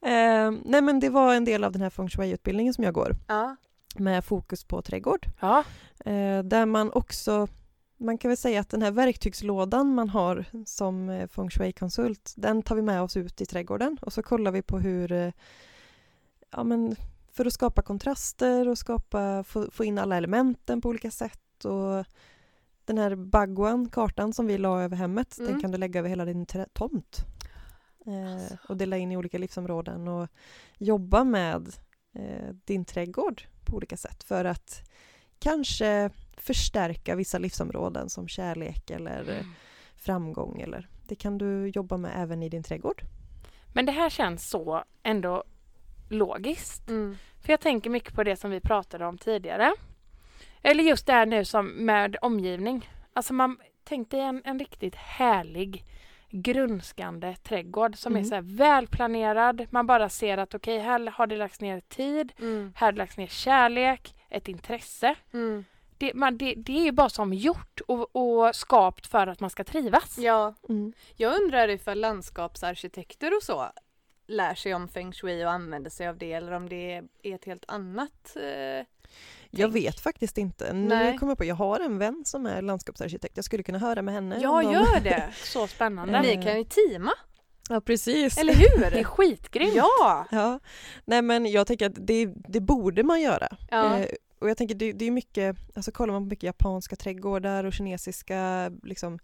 eh, 0.00 0.60
nej 0.70 0.82
men 0.82 1.00
det 1.00 1.08
var 1.08 1.34
en 1.34 1.44
del 1.44 1.64
av 1.64 1.72
den 1.72 1.82
här 1.82 1.90
feng 1.90 2.08
shui-utbildningen 2.08 2.74
som 2.74 2.84
jag 2.84 2.94
går 2.94 3.16
Ja. 3.28 3.56
med 3.98 4.24
fokus 4.24 4.64
på 4.64 4.82
trädgård. 4.82 5.26
Ja. 5.40 5.64
Eh, 6.04 6.42
där 6.42 6.66
man 6.66 6.92
också, 6.92 7.48
man 7.96 8.18
kan 8.18 8.28
väl 8.28 8.36
säga 8.36 8.60
att 8.60 8.68
den 8.68 8.82
här 8.82 8.90
verktygslådan 8.90 9.94
man 9.94 10.08
har 10.08 10.44
som 10.66 11.08
eh, 11.08 11.28
feng 11.28 11.50
shui-konsult, 11.50 12.34
den 12.36 12.62
tar 12.62 12.76
vi 12.76 12.82
med 12.82 13.02
oss 13.02 13.16
ut 13.16 13.40
i 13.40 13.46
trädgården 13.46 13.98
och 14.02 14.12
så 14.12 14.22
kollar 14.22 14.52
vi 14.52 14.62
på 14.62 14.78
hur, 14.78 15.12
eh, 15.12 15.32
ja 16.50 16.64
men 16.64 16.96
för 17.32 17.46
att 17.46 17.52
skapa 17.52 17.82
kontraster 17.82 18.68
och 18.68 18.78
skapa, 18.78 19.44
få, 19.44 19.70
få 19.70 19.84
in 19.84 19.98
alla 19.98 20.16
elementen 20.16 20.80
på 20.80 20.88
olika 20.88 21.10
sätt 21.10 21.64
och 21.64 22.04
den 22.84 22.98
här 22.98 23.14
bagwan, 23.14 23.88
kartan 23.88 24.32
som 24.32 24.46
vi 24.46 24.58
la 24.58 24.82
över 24.82 24.96
hemmet, 24.96 25.34
den 25.38 25.48
Mm. 25.48 25.60
kan 25.60 25.70
du 25.70 25.78
lägga 25.78 26.00
över 26.00 26.08
hela 26.08 26.24
din 26.24 26.46
tomt. 26.72 27.24
Eh, 28.06 28.56
och 28.68 28.76
dela 28.76 28.96
in 28.96 29.12
i 29.12 29.16
olika 29.16 29.38
livsområden 29.38 30.08
och 30.08 30.28
jobba 30.78 31.24
med 31.24 31.68
eh, 32.12 32.54
din 32.64 32.84
trädgård 32.84 33.42
på 33.64 33.76
olika 33.76 33.96
sätt 33.96 34.22
för 34.22 34.44
att 34.44 34.90
kanske 35.38 36.10
förstärka 36.40 37.14
vissa 37.16 37.38
livsområden 37.38 38.10
som 38.10 38.28
kärlek 38.28 38.90
eller 38.90 39.30
eh, 39.30 39.44
framgång 39.96 40.60
eller 40.60 40.88
det 41.08 41.14
kan 41.14 41.38
du 41.38 41.68
jobba 41.68 41.96
med 41.96 42.12
även 42.16 42.42
i 42.42 42.48
din 42.48 42.62
trädgård. 42.62 43.02
Men 43.74 43.86
det 43.86 43.92
här 43.92 44.10
känns 44.10 44.48
så 44.50 44.84
ändå 45.02 45.44
logiskt. 46.10 46.88
Mm. 46.88 47.16
För 47.42 47.52
jag 47.52 47.60
tänker 47.60 47.90
mycket 47.90 48.14
på 48.14 48.24
det 48.24 48.36
som 48.36 48.50
vi 48.50 48.60
pratade 48.60 49.06
om 49.06 49.18
tidigare. 49.18 49.72
Eller 50.62 50.84
just 50.84 51.06
det 51.06 51.12
här 51.12 51.26
nu 51.26 51.44
som 51.44 51.66
med 51.66 52.16
omgivning. 52.22 52.90
Alltså 53.12 53.34
man 53.34 53.56
tänk 53.84 54.10
dig 54.10 54.20
en, 54.20 54.42
en 54.44 54.58
riktigt 54.58 54.94
härlig 54.94 55.84
grönskande 56.30 57.36
trädgård 57.36 57.96
som 57.96 58.12
är 58.12 58.18
Mm. 58.18 58.28
så 58.28 58.34
här 58.34 58.42
välplanerad. 58.42 59.66
Man 59.70 59.86
bara 59.86 60.08
ser 60.08 60.38
att 60.38 60.54
okej, 60.54 60.78
här 60.78 61.10
har 61.10 61.26
det 61.26 61.36
lagts 61.36 61.60
ner 61.60 61.80
tid, 61.80 62.32
Mm. 62.40 62.72
här 62.76 62.86
har 62.86 62.92
det 62.92 62.98
lagts 62.98 63.16
ner 63.16 63.26
kärlek, 63.26 64.14
ett 64.30 64.48
intresse. 64.48 65.14
Mm. 65.32 65.64
Det, 66.04 66.14
man, 66.14 66.38
det, 66.38 66.54
det 66.56 66.78
är 66.78 66.84
ju 66.84 66.92
bara 66.92 67.08
som 67.08 67.32
gjort 67.34 67.80
och, 67.88 68.16
och 68.16 68.56
skapt 68.56 69.06
för 69.06 69.26
att 69.26 69.40
man 69.40 69.50
ska 69.50 69.64
trivas. 69.64 70.18
Ja, 70.18 70.54
Mm. 70.68 70.92
jag 71.16 71.42
undrar 71.42 71.68
ifall 71.68 72.00
landskapsarkitekter 72.00 73.36
och 73.36 73.42
så 73.42 73.66
lär 74.26 74.54
sig 74.54 74.74
om 74.74 74.88
feng 74.88 75.12
shui 75.12 75.44
och 75.44 75.50
använder 75.50 75.90
sig 75.90 76.08
av 76.08 76.18
det 76.18 76.32
eller 76.32 76.52
om 76.52 76.68
det 76.68 76.94
är 77.22 77.34
ett 77.34 77.44
helt 77.44 77.64
annat. 77.68 78.36
Eh, 78.36 78.86
Jag 79.50 79.68
vet 79.68 80.00
faktiskt 80.00 80.38
inte. 80.38 80.72
Nu 80.72 80.88
Nej. 80.88 81.18
kommer 81.18 81.30
jag 81.30 81.38
på, 81.38 81.44
jag 81.44 81.54
har 81.54 81.80
en 81.80 81.98
vän 81.98 82.22
som 82.26 82.46
är 82.46 82.62
landskapsarkitekt. 82.62 83.36
Jag 83.36 83.44
skulle 83.44 83.62
kunna 83.62 83.78
höra 83.78 84.02
med 84.02 84.14
henne. 84.14 84.38
ja, 84.42 84.62
de- 84.62 84.72
gör 84.72 85.00
det! 85.00 85.30
Så 85.44 85.66
spännande. 85.66 86.22
Ni 86.22 86.42
kan 86.42 86.58
ju 86.58 86.64
teama, 86.64 87.12
Ja, 87.68 87.80
precis. 87.80 88.38
eller 88.38 88.54
Det 88.54 88.86
är 88.86 88.90
hur? 88.96 89.04
skitgrymt. 89.04 89.74
Ja! 89.74 90.26
Ja, 90.30 90.60
nej 91.04 91.22
men 91.22 91.46
jag 91.46 91.66
tänker 91.66 91.86
att 91.86 92.06
det, 92.06 92.26
det 92.48 92.60
borde 92.60 93.02
man 93.02 93.20
göra. 93.20 93.48
ja. 93.70 93.98
Eh, 93.98 94.06
och 94.38 94.48
jag 94.50 94.56
tänker 94.56 94.74
det, 94.74 94.92
det 94.92 95.04
är 95.04 95.10
mycket, 95.10 95.56
alltså 95.74 95.92
kollar 95.92 96.12
man 96.12 96.22
på 96.22 96.28
mycket 96.28 96.42
japanska 96.46 96.96
trädgårdar 96.96 97.64
och 97.64 97.72
kinesiska, 97.72 98.72
liksom, 98.82 99.18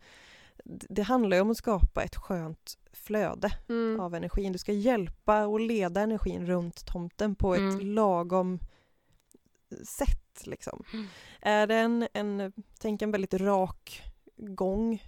det, 0.64 1.03
handlar 1.03 1.37
ju 1.37 1.40
om 1.40 1.51
att 1.51 1.57
skapa 1.57 2.03
ett 2.03 2.16
skönt 2.16 2.79
flöde 2.92 3.51
Mm. 3.68 4.01
av 4.01 4.14
energin. 4.14 4.53
Du 4.53 4.59
ska 4.59 4.73
hjälpa 4.73 5.46
och 5.46 5.61
leda 5.61 6.01
energin 6.01 6.46
runt 6.46 6.87
tomten 6.87 7.35
på 7.35 7.55
ett 7.55 7.61
Mm. 7.61 7.87
lagom 7.94 8.59
sätt. 9.85 10.46
Liksom. 10.46 10.83
Mm. 10.92 11.07
Är 11.40 11.66
det 11.66 11.75
en, 11.75 12.09
en, 12.12 12.53
tänk 12.79 13.03
en 13.03 13.11
väldigt 13.11 13.35
rak 13.35 14.03
gång, 14.37 15.03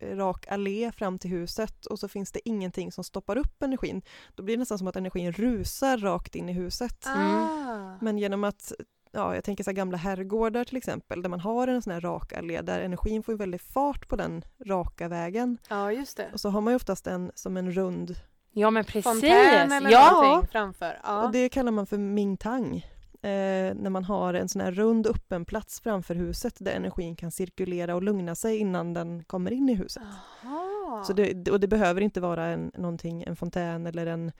rak 0.00 0.46
allé 0.48 0.92
fram 0.92 1.18
till 1.18 1.30
huset 1.30 1.86
och 1.86 1.98
så 1.98 2.08
finns 2.08 2.32
det 2.32 2.48
ingenting 2.48 2.92
som 2.92 3.04
stoppar 3.04 3.36
upp 3.38 3.62
energin. 3.62 4.02
Då 4.34 4.42
blir 4.42 4.56
det 4.56 4.60
nästan 4.60 4.78
som 4.78 4.88
att 4.88 4.96
energin 4.96 5.32
rusar 5.32 5.98
rakt 5.98 6.34
in 6.34 6.48
i 6.48 6.52
huset. 6.52 7.06
Ah. 7.06 7.96
Men 8.00 8.18
genom 8.18 8.44
att, 8.44 8.72
ja, 9.12 9.34
jag 9.34 9.44
tänker 9.44 9.64
så 9.64 9.70
här 9.70 9.76
gamla 9.76 9.96
herrgårdar 9.96 10.64
till 10.64 10.76
exempel, 10.76 11.22
där 11.22 11.30
man 11.30 11.40
har 11.40 11.68
en 11.68 11.82
sån 11.82 11.92
här 11.92 12.00
rak 12.00 12.32
allé, 12.32 12.60
där 12.60 12.80
energin 12.80 13.22
får 13.22 13.32
ju 13.32 13.38
väldigt 13.38 13.62
fart 13.62 14.08
på 14.08 14.16
den 14.16 14.44
raka 14.66 15.08
vägen. 15.08 15.58
Ja, 15.68 15.92
just 15.92 16.16
det. 16.16 16.30
Och 16.32 16.40
så 16.40 16.50
har 16.50 16.60
man 16.60 16.72
ju 16.72 16.76
oftast 16.76 17.06
en 17.06 17.32
som 17.34 17.56
en 17.56 17.72
rund, 17.72 18.16
Ja 18.52 18.70
men 18.70 18.84
precis. 18.84 19.04
Fontän 19.04 19.72
eller 19.72 19.90
ja. 19.90 20.10
någonting 20.10 20.48
framför. 20.52 21.00
Ja. 21.02 21.24
och 21.24 21.32
det 21.32 21.48
kallar 21.48 21.72
man 21.72 21.86
för 21.86 21.98
ming-tang. 21.98 22.86
Eh, 23.22 23.74
när 23.74 23.90
man 23.90 24.04
har 24.04 24.34
en 24.34 24.48
sån 24.48 24.60
här 24.60 24.72
rund 24.72 25.06
öppen 25.06 25.44
plats 25.44 25.80
framför 25.80 26.14
huset 26.14 26.54
där 26.58 26.72
energin 26.72 27.16
kan 27.16 27.30
cirkulera 27.30 27.94
och 27.94 28.02
lugna 28.02 28.34
sig 28.34 28.56
innan 28.56 28.94
den 28.94 29.24
kommer 29.24 29.50
in 29.50 29.68
i 29.68 29.74
huset. 29.74 30.02
Aha. 30.44 31.04
Så 31.06 31.12
det, 31.12 31.50
och 31.50 31.60
det 31.60 31.68
behöver 31.68 32.00
inte 32.00 32.20
vara 32.20 32.46
en, 32.46 32.72
någonting, 32.74 33.22
en 33.22 33.36
fontän 33.36 33.86
eller 33.86 34.06
en 34.06 34.32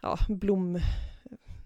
ja, 0.00 0.18
blom, 0.28 0.78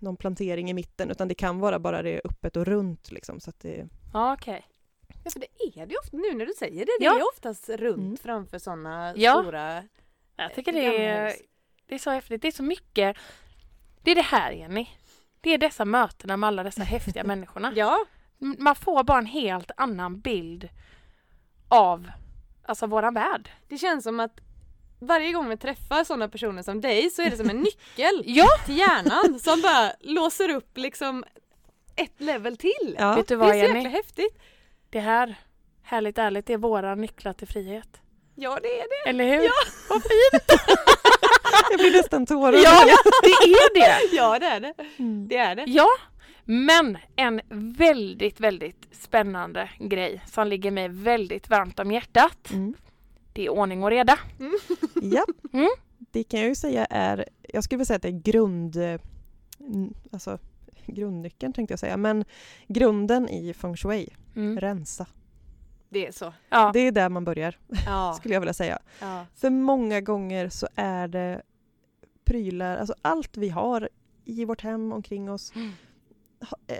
någon 0.00 0.16
plantering 0.16 0.70
i 0.70 0.74
mitten 0.74 1.10
utan 1.10 1.28
det 1.28 1.34
kan 1.34 1.58
vara 1.58 1.78
bara 1.78 2.02
det 2.02 2.20
öppet 2.24 2.56
och 2.56 2.64
runt 2.66 3.10
liksom 3.12 3.40
så 3.40 3.50
att 3.50 3.60
det 3.60 3.88
Ja, 4.12 4.34
okej. 4.34 4.66
Ja, 5.24 5.30
för 5.30 5.40
det 5.40 5.80
är 5.80 5.86
det 5.86 5.96
ofta, 5.98 6.16
nu 6.16 6.34
när 6.34 6.46
du 6.46 6.52
säger 6.58 6.86
det, 6.86 6.92
det 6.98 7.04
Ja. 7.04 7.18
är 7.18 7.22
oftast 7.34 7.68
runt 7.68 7.98
Mm. 7.98 8.16
framför 8.16 8.58
sådana 8.58 9.12
Ja. 9.16 9.42
stora 9.42 9.82
Jag 10.36 10.54
tycker 10.54 10.72
det 10.72 11.04
är, 11.06 11.32
det 11.86 11.94
är 11.94 11.98
så 11.98 12.10
häftigt. 12.10 12.42
Det 12.42 12.48
är 12.48 12.52
så 12.52 12.62
mycket. 12.62 13.16
Det 14.02 14.10
är 14.10 14.14
det 14.14 14.22
här 14.22 14.52
Jenny. 14.52 14.88
Det 15.40 15.50
är 15.50 15.58
dessa 15.58 15.84
mötena 15.84 16.36
med 16.36 16.48
alla 16.48 16.62
dessa 16.62 16.82
häftiga 16.82 17.24
människorna. 17.34 17.72
Ja, 17.76 17.98
Man 18.38 18.74
får 18.74 19.04
bara 19.04 19.18
en 19.18 19.26
helt 19.26 19.70
annan 19.76 20.20
bild 20.20 20.68
av 21.68 22.10
alltså 22.62 22.86
våran 22.86 23.14
värld. 23.14 23.50
det 23.68 23.78
känns 23.78 24.04
som 24.04 24.20
att 24.20 24.40
varje 25.00 25.32
gång 25.32 25.48
vi 25.48 25.56
träffar 25.56 26.04
sådana 26.04 26.28
personer 26.28 26.62
som 26.62 26.80
dig 26.80 27.10
så 27.10 27.22
är 27.22 27.30
det 27.30 27.36
som 27.36 27.50
en 27.50 27.60
nyckel 27.60 28.22
Ja, 28.26 28.46
till 28.66 28.78
hjärnan 28.78 29.38
som 29.40 29.60
bara 29.60 29.92
låser 30.00 30.48
upp 30.48 30.76
liksom 30.76 31.24
ett 31.96 32.20
level 32.20 32.56
till. 32.56 32.96
Ja. 32.98 33.14
vet 33.14 33.28
du 33.28 33.34
det 33.34 33.38
vad 33.38 33.48
är 33.48 33.52
så 33.52 33.58
jäkla 33.58 33.76
Jenny? 33.76 33.88
häftigt. 33.90 34.38
Det 34.90 35.00
här, 35.00 35.34
härligt 35.82 36.18
ärligt, 36.18 36.46
det 36.46 36.52
är 36.52 36.58
våra 36.58 36.94
nycklar 36.94 37.32
till 37.32 37.48
frihet. 37.48 38.00
Ja, 38.34 38.58
det 38.62 38.80
är 38.80 38.86
det. 39.04 39.10
Eller 39.10 39.24
hur? 39.24 39.42
Jag 41.70 41.78
blir 41.80 41.92
nästan 41.92 42.26
tårögd. 42.26 42.64
Ja, 42.64 42.84
det 43.22 43.28
är 43.50 43.74
det! 43.74 44.16
Ja, 44.16 44.38
det 44.38 44.46
är 44.46 44.60
det. 44.60 44.74
Mm. 44.98 45.28
Det 45.28 45.36
är 45.36 45.54
det. 45.56 45.64
Ja, 45.66 45.88
men 46.44 46.98
en 47.16 47.40
väldigt, 47.78 48.40
väldigt 48.40 48.88
spännande 48.92 49.70
grej 49.78 50.22
som 50.26 50.46
ligger 50.48 50.70
mig 50.70 50.88
väldigt 50.88 51.50
varmt 51.50 51.78
om 51.78 51.90
hjärtat. 51.92 52.50
Mm. 52.50 52.74
Det 53.32 53.46
är 53.46 53.48
ordning 53.50 53.82
och 53.82 53.90
reda. 53.90 54.18
Ja, 55.02 55.24
Mm. 55.52 55.68
det 55.98 56.22
kan 56.24 56.40
jag 56.40 56.48
ju 56.48 56.54
säga 56.54 56.84
är, 56.84 57.24
jag 57.52 57.64
skulle 57.64 57.76
vilja 57.76 57.84
säga 57.86 57.96
att 57.96 58.02
det 58.02 58.08
är 58.08 58.20
grund, 58.32 58.76
n- 58.76 59.94
alltså 60.12 60.38
grundnyckeln 60.86 61.52
tänkte 61.52 61.72
jag 61.72 61.78
säga, 61.78 61.96
men 61.96 62.24
grunden 62.68 63.28
i 63.28 63.54
feng 63.54 63.76
shui, 63.76 64.08
Mm. 64.36 64.60
rensa. 64.60 65.06
Det 65.88 66.06
är 66.06 66.12
så. 66.12 66.32
Ja. 66.48 66.70
Det 66.74 66.80
är 66.80 66.92
där 66.92 67.08
man 67.08 67.24
börjar, 67.24 67.58
Ja. 67.86 68.12
skulle 68.18 68.34
jag 68.34 68.40
vilja 68.40 68.54
säga. 68.54 68.78
ja. 69.00 69.26
För 69.34 69.50
många 69.50 70.00
gånger 70.00 70.48
så 70.48 70.68
är 70.74 71.08
det 71.08 71.42
prylar, 72.24 72.76
alltså 72.76 72.94
allt 73.02 73.36
vi 73.36 73.48
har 73.48 73.88
i 74.24 74.44
vårt 74.44 74.60
hem 74.62 74.92
omkring 74.92 75.30
oss 75.30 75.52
Mm. 75.54 75.70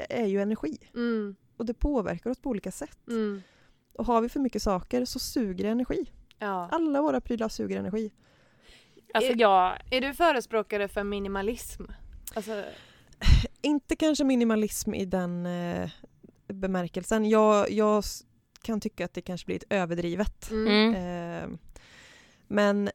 är 0.08 0.26
ju 0.26 0.40
energi. 0.42 0.78
Mm. 0.94 1.36
Och 1.56 1.66
det 1.66 1.74
påverkar 1.74 2.30
oss 2.30 2.38
på 2.38 2.50
olika 2.50 2.70
sätt. 2.72 2.98
Mm. 3.08 3.42
Och 3.92 4.06
har 4.06 4.20
vi 4.20 4.28
för 4.28 4.40
mycket 4.40 4.62
saker 4.62 5.04
så 5.04 5.18
suger 5.18 5.64
det 5.64 5.70
energi. 5.70 6.10
Ja. 6.40 6.68
Alla 6.72 7.02
våra 7.02 7.20
prylar 7.20 7.48
suger 7.48 7.76
energi. 7.76 8.12
Alltså 9.14 9.32
jag, 9.32 9.78
Är 9.90 10.00
du 10.00 10.14
förespråkare 10.14 10.88
för 10.88 11.04
minimalism? 11.04 11.84
Alltså, 12.34 12.64
Inte 13.62 13.96
kanske 13.96 14.24
minimalism 14.24 14.94
i 14.94 15.04
den 15.04 15.46
eh, 15.46 15.90
bemärkelsen. 16.48 17.28
Jag, 17.28 17.70
jag 17.70 18.04
kan 18.62 18.80
tycka 18.80 19.04
att 19.04 19.14
det 19.14 19.20
kanske 19.20 19.46
blir 19.46 19.54
lite 19.54 19.74
överdrivet. 19.74 20.50
mm. 20.50 20.94
mm. 20.94 20.94
Eh, 20.94 21.58
men 22.48 22.90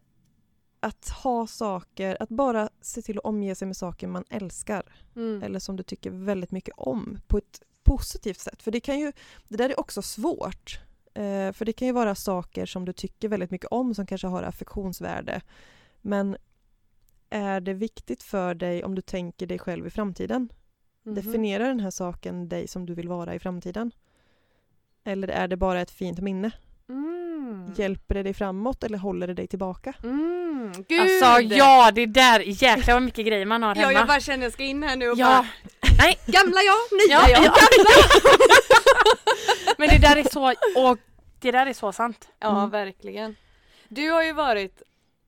att 0.80 1.10
ha 1.10 1.48
saker, 1.48 2.18
att 2.20 2.30
bara 2.30 2.70
se 2.82 3.02
till 3.02 3.18
att 3.18 3.26
omge 3.26 3.56
sig 3.56 3.66
med 3.68 3.78
saker 3.78 4.08
man 4.08 4.24
älskar 4.30 4.84
Mm. 5.16 5.44
eller 5.44 5.60
som 5.60 5.76
du 5.76 5.84
tycker 5.84 6.12
väldigt 6.12 6.52
mycket 6.52 6.74
om 6.78 7.20
på 7.28 7.38
ett 7.38 7.62
positivt 7.84 8.40
sätt. 8.40 8.64
För 8.64 8.72
det 8.72 8.80
kan 8.80 9.00
ju, 9.00 9.12
det 9.48 9.58
där 9.58 9.70
är 9.70 9.80
också 9.80 10.02
svårt. 10.02 10.80
Eh, 11.16 11.52
för 11.52 11.66
det 11.66 11.74
kan 11.74 11.88
ju 11.88 11.92
vara 11.92 12.16
saker 12.16 12.66
som 12.66 12.86
du 12.86 12.94
tycker 12.94 13.30
väldigt 13.30 13.52
mycket 13.52 13.72
om 13.72 13.94
som 13.94 14.06
kanske 14.06 14.28
har 14.28 14.44
affektionsvärde. 14.44 15.42
Men 16.02 16.38
är 17.30 17.62
det 17.62 17.74
viktigt 17.74 18.24
för 18.24 18.56
dig 18.56 18.84
om 18.84 18.96
du 18.96 19.02
tänker 19.02 19.48
dig 19.48 19.60
själv 19.60 19.88
i 19.88 19.90
framtiden? 19.90 20.50
Mhm. 21.04 21.16
Definierar 21.16 21.68
den 21.68 21.80
här 21.80 21.92
saken 21.92 22.50
dig 22.50 22.68
som 22.68 22.86
du 22.86 22.94
vill 22.94 23.08
vara 23.08 23.36
i 23.36 23.40
framtiden? 23.40 23.92
Eller 25.04 25.28
är 25.28 25.48
det 25.48 25.58
bara 25.58 25.82
ett 25.82 25.92
fint 25.92 26.20
minne? 26.20 26.52
Mm. 26.90 27.74
Hjälper 27.76 28.16
det 28.16 28.24
dig 28.24 28.34
framåt 28.34 28.84
eller 28.84 28.98
håller 28.98 29.28
det 29.28 29.34
dig 29.34 29.48
tillbaka? 29.48 29.94
Mm. 30.04 30.45
Gud! 30.90 31.02
Alltså 31.02 31.56
ja, 31.56 31.92
det 31.92 32.06
där, 32.06 32.40
jäklar 32.40 32.94
vad 32.94 33.04
mycket 33.04 33.26
grejer 33.26 33.46
man 33.46 33.64
har 33.64 33.76
Ja, 33.76 33.82
hemma. 33.82 33.94
jag 33.94 34.08
bara 34.08 34.20
känner 34.20 34.44
jag 34.44 34.54
ska 34.54 34.64
in 34.64 34.84
här 34.84 34.96
nu 34.96 35.10
och 35.10 35.18
Ja. 35.18 35.26
bara 35.28 35.48
Nej, 36.00 36.18
Gamla 36.26 36.60
jag, 36.62 36.76
nya 37.08 37.16
Ja, 37.20 37.30
jag, 37.30 37.40
ja. 37.40 37.42
gamla 37.44 37.90
men 39.78 39.90
det 39.90 39.98
där 39.98 40.16
är 40.16 40.24
så, 40.24 40.46
och 40.90 40.98
det 41.40 41.52
där 41.52 41.66
är 41.66 41.74
så 41.74 41.92
sant. 41.92 42.28
Ja, 42.40 42.58
Mm. 42.58 42.70
verkligen. 42.70 43.36
Du 43.88 44.10
har 44.12 44.24
ju 44.24 44.34
varit 44.34 44.82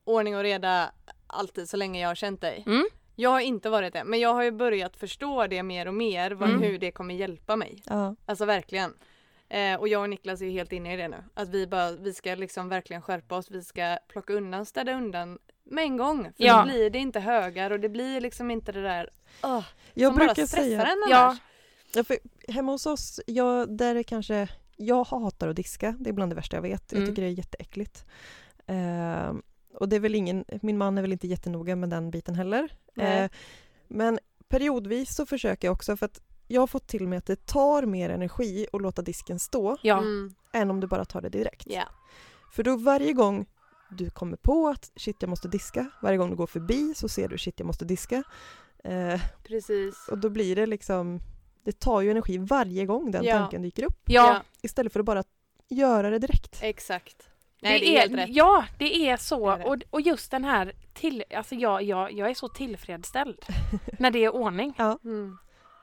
ordning 0.06 0.36
och 0.38 0.44
reda 0.44 0.92
alltid 1.28 1.70
så 1.70 1.78
länge 1.78 2.02
jag 2.02 2.08
har 2.08 2.16
känt 2.16 2.42
dig. 2.42 2.64
Mm. 2.68 2.88
Jag 3.16 3.30
har 3.30 3.40
inte 3.40 3.70
varit 3.70 3.94
det, 3.94 4.04
men 4.04 4.20
jag 4.20 4.34
har 4.34 4.44
ju 4.44 4.52
börjat 4.52 4.98
förstå 4.98 5.48
det 5.48 5.64
mer 5.64 5.88
och 5.88 5.94
mer, 5.94 6.32
vad, 6.32 6.50
Mm. 6.50 6.62
hur 6.62 6.78
det 6.80 6.92
kommer 6.92 7.16
hjälpa 7.16 7.56
mig. 7.56 7.84
Ja. 7.86 8.16
Alltså 8.26 8.46
verkligen. 8.46 8.94
Eh, 9.50 9.76
och 9.80 9.88
jag 9.88 10.02
och 10.02 10.10
Niklas 10.10 10.42
är 10.42 10.50
helt 10.50 10.72
inne 10.72 10.94
i 10.94 10.98
det 10.98 11.08
nu. 11.08 11.24
Att 11.34 11.50
vi 11.50 11.68
bara, 11.68 11.92
vi 11.92 12.14
ska 12.14 12.36
liksom 12.36 12.70
verkligen 12.70 13.02
skärpa 13.02 13.36
oss. 13.38 13.52
Vi 13.52 13.64
ska 13.64 13.98
plocka 14.08 14.34
undan, 14.34 14.66
städa 14.66 14.94
undan 14.94 15.40
med 15.64 15.84
en 15.84 15.98
gång. 15.98 16.24
För 16.24 16.34
Ja. 16.44 16.58
då 16.60 16.66
blir 16.66 16.90
det 16.90 17.00
inte 17.00 17.20
högar 17.20 17.72
och 17.72 17.80
det 17.80 17.90
blir 17.90 18.22
liksom 18.22 18.52
inte 18.52 18.72
det 18.72 18.82
där 18.82 19.10
oh, 19.44 19.64
Jag 19.94 20.10
som 20.10 20.16
bara 20.18 20.26
brukar 20.26 20.46
stressar 20.46 20.64
säga... 20.64 20.82
en 20.86 20.98
Ja. 21.10 21.18
annars. 21.26 21.38
Ja, 21.96 22.04
för 22.04 22.18
hemma 22.48 22.72
hos 22.72 22.86
oss, 22.86 23.20
jag, 23.28 23.78
där 23.78 23.96
är 23.96 24.04
kanske... 24.04 24.48
Jag 24.80 25.04
hatar 25.04 25.48
att 25.48 25.56
diska, 25.56 25.96
det 26.00 26.10
är 26.10 26.14
bland 26.14 26.32
det 26.32 26.36
värsta 26.36 26.58
jag 26.58 26.62
vet. 26.62 26.92
Jag 26.92 26.98
Mm. 26.98 27.10
tycker 27.10 27.22
det 27.22 27.28
är 27.28 27.32
jätteäckligt. 27.32 28.06
Eh, 28.68 29.34
och 29.74 29.90
det 29.90 29.96
är 29.96 30.00
väl 30.00 30.16
ingen, 30.16 30.46
min 30.62 30.78
man 30.78 30.98
är 30.98 31.02
väl 31.02 31.12
inte 31.12 31.28
jättenoga 31.28 31.76
med 31.76 31.90
den 31.90 32.12
biten 32.12 32.36
heller. 32.36 32.72
Eh, 32.98 33.30
men 33.88 34.20
periodvis 34.48 35.16
så 35.16 35.26
försöker 35.26 35.68
jag 35.68 35.74
också 35.74 35.98
för 35.98 36.06
att 36.06 36.22
jag 36.48 36.62
har 36.62 36.68
fått 36.68 36.88
till 36.88 37.08
mig 37.08 37.18
att 37.18 37.26
det 37.26 37.46
tar 37.46 37.84
mer 37.84 38.10
energi 38.10 38.68
att 38.74 38.82
låta 38.82 39.02
disken 39.02 39.40
stå 39.40 39.78
Ja. 39.82 39.98
Mm. 39.98 40.34
än 40.54 40.70
om 40.72 40.80
du 40.80 40.88
bara 40.88 41.06
tar 41.06 41.22
det 41.22 41.30
direkt. 41.30 41.64
Ja. 41.68 41.84
För 42.54 42.64
då 42.64 42.76
varje 42.78 43.14
gång 43.14 43.46
du 43.90 44.10
kommer 44.10 44.38
på 44.38 44.68
att 44.68 44.92
shit 44.96 45.16
jag 45.20 45.30
måste 45.30 45.48
diska, 45.48 45.86
varje 46.02 46.18
gång 46.18 46.30
du 46.30 46.36
går 46.36 46.48
förbi 46.48 46.94
så 46.96 47.10
ser 47.10 47.28
du 47.28 47.38
shit 47.38 47.60
jag 47.60 47.66
måste 47.68 47.86
diska. 47.86 48.24
Eh, 48.84 49.22
Precis. 49.44 50.08
och 50.12 50.18
då 50.18 50.30
blir 50.30 50.56
det 50.56 50.66
liksom, 50.66 51.20
det 51.64 51.80
tar 51.80 52.02
ju 52.02 52.12
energi 52.12 52.38
varje 52.38 52.86
gång 52.86 53.12
den 53.12 53.24
Ja. 53.24 53.38
tanken 53.38 53.62
dyker 53.62 53.84
upp. 53.84 54.02
Ja, 54.06 54.42
Istället 54.62 54.94
för 54.94 55.00
att 55.00 55.06
bara 55.06 55.24
göra 55.70 56.10
det 56.10 56.20
direkt. 56.20 56.60
exakt. 56.62 57.30
Nej, 57.62 57.80
det, 57.80 57.86
det 57.86 57.98
är, 57.98 58.02
helt 58.02 58.16
rätt. 58.16 58.30
ja, 58.36 58.66
det 58.80 59.10
är 59.10 59.18
så. 59.18 59.46
Det 59.50 59.52
är 59.54 59.58
det. 59.58 59.66
Och, 59.66 59.78
och 59.90 60.02
just 60.02 60.32
den 60.32 60.44
här 60.44 60.74
till, 60.94 61.24
alltså 61.36 61.56
jag, 61.56 61.84
jag, 61.84 62.12
jag 62.12 62.30
är 62.30 62.34
så 62.34 62.48
tillfredsställd 62.50 63.46
när 64.00 64.12
det 64.12 64.24
är 64.26 64.36
ordning. 64.36 64.74
Mm. 65.04 65.38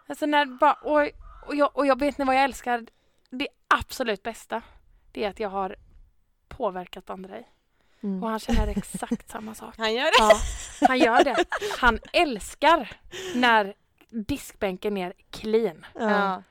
Alltså 0.07 0.27
när 0.27 0.47
bara, 0.47 0.73
och, 0.73 1.01
och, 1.47 1.55
jag, 1.55 1.77
och 1.77 1.87
jag 1.87 1.99
vet 1.99 2.19
ni 2.19 2.25
vad 2.25 2.37
jag 2.37 2.45
älskar? 2.45 2.87
Det 3.31 3.49
absolut 3.69 4.23
bästa, 4.23 4.63
det 5.13 5.25
är 5.25 5.31
att 5.31 5.41
jag 5.41 5.49
har 5.49 5.77
påverkat 6.49 7.11
Andrei. 7.11 7.47
Mm. 8.03 8.23
Och 8.23 8.31
han 8.31 8.41
känner 8.41 8.67
exakt 8.67 9.31
samma 9.31 9.55
sak. 9.55 9.75
Han 9.79 9.95
gör 9.95 10.05
det. 10.05 10.19
Ja, 10.19 10.37
han 10.89 10.99
gör 10.99 11.25
det. 11.25 11.45
Han 11.79 11.99
älskar 12.13 12.93
när 13.35 13.75
diskbänken 14.11 14.97
är 14.97 15.13
clean. 15.31 15.87
Ja. 15.95 16.43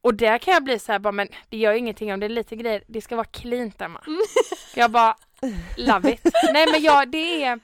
Och 0.00 0.14
där 0.14 0.38
kan 0.38 0.54
jag 0.54 0.64
bli 0.64 0.78
så 0.78 0.92
här 0.92 0.98
bara, 0.98 1.12
men 1.12 1.28
det 1.48 1.56
gör 1.56 1.72
ingenting 1.72 2.14
om 2.14 2.20
det 2.20 2.26
är 2.26 2.30
lite 2.30 2.56
grejer. 2.56 2.84
Det 2.86 3.00
ska 3.00 3.16
vara 3.16 3.24
cleant 3.24 3.80
Emma. 3.80 4.02
Mm. 4.06 4.20
Jag 4.74 4.90
bara, 4.90 5.16
love 5.76 6.12
it. 6.12 6.30
Nej 6.52 6.66
men 6.72 6.82
jag, 6.82 7.08
det 7.08 7.44
är, 7.44 7.60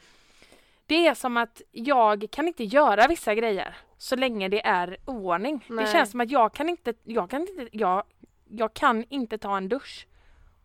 det 0.86 1.06
är 1.06 1.14
som 1.14 1.36
att 1.36 1.62
jag 1.72 2.26
kan 2.30 2.48
inte 2.48 2.64
göra 2.64 3.06
vissa 3.06 3.34
grejer 3.34 3.76
så 3.98 4.16
länge 4.16 4.48
det 4.48 4.66
är 4.66 4.96
oordning. 5.04 5.64
Nej. 5.68 5.84
Det 5.84 5.92
känns 5.92 6.10
som 6.10 6.20
att 6.20 6.30
jag 6.30 6.52
kan 6.54 6.68
inte, 6.68 6.94
jag 7.04 7.30
kan 7.30 7.40
inte, 7.40 7.68
jag, 7.72 8.02
jag 8.48 8.74
kan 8.74 9.04
inte 9.08 9.38
ta 9.38 9.56
en 9.56 9.68
dusch 9.68 10.06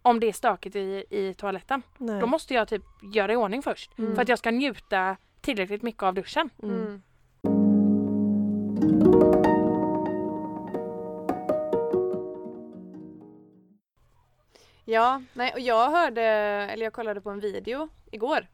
om 0.02 0.20
det 0.20 0.28
är 0.28 0.34
stökigt 0.34 0.76
i, 0.76 1.06
i 1.10 1.34
toaletten. 1.34 1.82
Nej. 1.98 2.20
Då 2.22 2.28
måste 2.28 2.54
jag 2.54 2.68
typ 2.68 2.84
göra 3.14 3.34
i 3.34 3.36
ordning 3.36 3.62
först 3.62 3.98
Mm. 3.98 4.16
för 4.16 4.22
att 4.22 4.30
jag 4.30 4.40
ska 4.40 4.52
njuta 4.52 5.18
tillräckligt 5.42 5.82
mycket 5.82 6.04
av 6.04 6.14
duschen. 6.14 6.50
Mm. 6.64 6.76
Mm. 6.76 7.02
Ja, 14.86 15.22
nej, 15.34 15.54
och 15.54 15.60
jag 15.60 15.90
hörde, 15.90 16.22
eller 16.72 16.84
jag 16.84 16.94
kollade 16.94 17.22
på 17.22 17.30
en 17.30 17.40
video 17.40 17.90
igår 18.12 18.48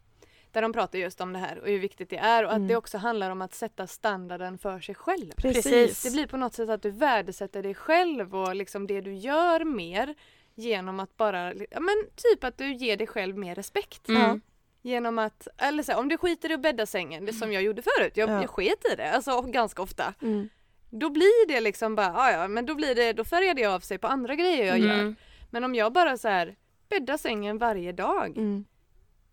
där 0.57 0.61
de 0.61 0.73
pratar 0.73 0.99
just 0.99 1.21
om 1.21 1.33
det 1.33 1.39
här 1.39 1.59
och 1.59 1.67
hur 1.67 1.79
viktigt 1.79 2.09
det 2.09 2.17
är 2.17 2.43
och 2.43 2.49
att 2.49 2.55
Mm. 2.55 2.67
det 2.67 2.75
också 2.75 2.97
handlar 2.97 3.31
om 3.31 3.41
att 3.41 3.53
sätta 3.53 3.87
standarden 3.87 4.57
för 4.57 4.79
sig 4.79 4.95
själv. 4.95 5.31
Precis. 5.37 6.03
Det 6.03 6.11
blir 6.11 6.27
på 6.27 6.37
något 6.37 6.53
sätt 6.53 6.69
att 6.69 6.81
du 6.81 6.91
värdesätter 6.91 7.63
dig 7.63 7.73
själv 7.75 8.35
och 8.35 8.55
liksom 8.55 8.87
det 8.87 9.01
du 9.01 9.13
gör 9.13 9.63
mer 9.63 10.15
genom 10.55 10.99
att 10.99 11.17
bara, 11.17 11.53
ja 11.53 11.79
men 11.79 11.95
typ 12.15 12.43
att 12.43 12.57
du 12.57 12.73
ger 12.73 12.97
dig 12.97 13.07
själv 13.07 13.37
mer 13.37 13.55
respekt. 13.55 14.09
Mm. 14.09 14.41
Genom 14.81 15.19
att, 15.19 15.47
eller 15.57 15.83
så 15.83 15.91
här, 15.91 15.99
om 15.99 16.09
du 16.09 16.17
skiter 16.17 16.51
i 16.51 16.53
att 16.53 16.61
bädda 16.61 16.85
sängen, 16.85 17.25
det 17.25 17.33
som 17.33 17.51
jag 17.53 17.63
gjorde 17.63 17.81
förut, 17.81 18.17
jag, 18.17 18.29
Ja. 18.29 18.41
jag 18.41 18.49
sket 18.49 18.85
i 18.93 18.95
det, 18.95 19.11
alltså 19.11 19.41
ganska 19.41 19.81
ofta. 19.81 20.13
Mm. 20.21 20.49
Då 20.89 21.09
blir 21.09 21.47
det 21.47 21.61
liksom 21.61 21.95
bara, 21.95 22.31
ja 22.31 22.47
men 22.47 22.65
då 22.65 22.75
blir 22.75 22.95
det, 22.95 23.13
då 23.13 23.23
färgar 23.23 23.53
det 23.53 23.65
av 23.65 23.79
sig 23.79 23.97
på 23.97 24.07
andra 24.07 24.35
grejer 24.35 24.65
jag 24.65 24.79
gör. 24.79 24.93
Mm. 24.99 25.15
Men 25.51 25.63
om 25.63 25.75
jag 25.75 25.93
bara 25.93 26.17
så 26.17 26.27
här 26.27 26.55
bäddar 26.89 27.17
sängen 27.17 27.57
varje 27.57 27.91
dag, 27.91 28.37
Mm. 28.37 28.65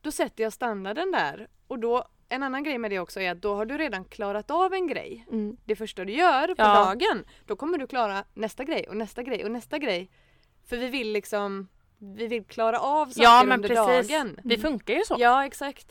Då 0.05 0.13
sätter 0.13 0.43
jag 0.45 0.53
standarden 0.53 1.13
där. 1.13 1.49
Och 1.67 1.79
då, 1.79 2.05
en 2.29 2.43
annan 2.43 2.65
grej 2.65 2.79
med 2.79 2.91
det 2.91 2.99
också 2.99 3.21
är 3.21 3.31
att 3.31 3.43
då 3.43 3.55
har 3.55 3.67
du 3.67 3.79
redan 3.79 4.05
klarat 4.05 4.51
av 4.51 4.73
en 4.73 4.87
grej. 4.87 5.27
Mm. 5.31 5.57
Det 5.65 5.77
första 5.77 6.05
du 6.05 6.13
gör 6.13 6.47
på 6.49 6.55
Ja. 6.59 6.75
dagen, 6.85 7.25
då 7.47 7.57
kommer 7.57 7.79
du 7.79 7.87
klara 7.87 8.25
nästa 8.35 8.65
grej 8.65 8.87
och 8.89 8.97
nästa 8.97 9.23
grej 9.23 9.45
och 9.45 9.51
nästa 9.51 9.79
grej. 9.79 10.11
För 10.69 10.77
vi 10.77 10.89
vill 10.89 11.13
liksom, 11.13 11.69
vi 11.99 12.27
vill 12.27 12.45
klara 12.45 12.81
av 12.81 13.07
saker 13.07 13.23
Ja 13.23 13.43
men 13.45 13.53
under 13.65 13.69
precis. 13.69 14.09
dagen. 14.13 14.41
Det 14.45 14.59
funkar 14.59 14.95
ju 14.95 15.05
så. 15.05 15.17
Ja 15.19 15.47
exakt. 15.47 15.87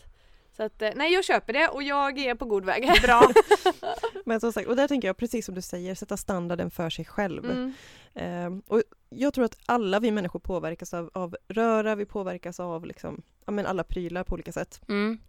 Så 0.57 0.63
att, 0.63 0.81
eh, 0.81 0.89
nej 0.95 1.13
jag 1.13 1.23
köper 1.23 1.53
det 1.53 1.67
och 1.67 1.83
jag 1.83 2.17
är 2.19 2.35
på 2.35 2.45
god 2.45 2.65
väg. 2.65 2.89
Bra. 3.01 3.29
Men 4.25 4.39
som 4.39 4.53
sagt, 4.53 4.67
och 4.67 4.75
där 4.75 4.87
tänker 4.87 5.07
jag 5.07 5.17
precis 5.17 5.45
som 5.45 5.55
du 5.55 5.61
säger, 5.61 5.95
sätta 5.95 6.17
standarden 6.17 6.71
för 6.71 6.89
sig 6.89 7.05
själv. 7.05 7.45
Mm. 7.45 7.73
Ehm, 8.15 8.61
och 8.67 8.81
jag 9.09 9.33
tror 9.33 9.45
att 9.45 9.57
alla 9.65 9.99
vi 9.99 10.11
människor 10.11 10.39
påverkas 10.39 10.93
av, 10.93 11.09
av 11.13 11.37
röra, 11.47 11.95
vi 11.95 12.05
påverkas 12.05 12.59
av 12.59 12.85
liksom, 12.85 13.21
ja, 13.45 13.51
men 13.51 13.65
alla 13.65 13.83
prylar 13.83 14.23
på 14.23 14.33
olika 14.33 14.51
sätt. 14.51 14.81
Mm. 14.87 15.19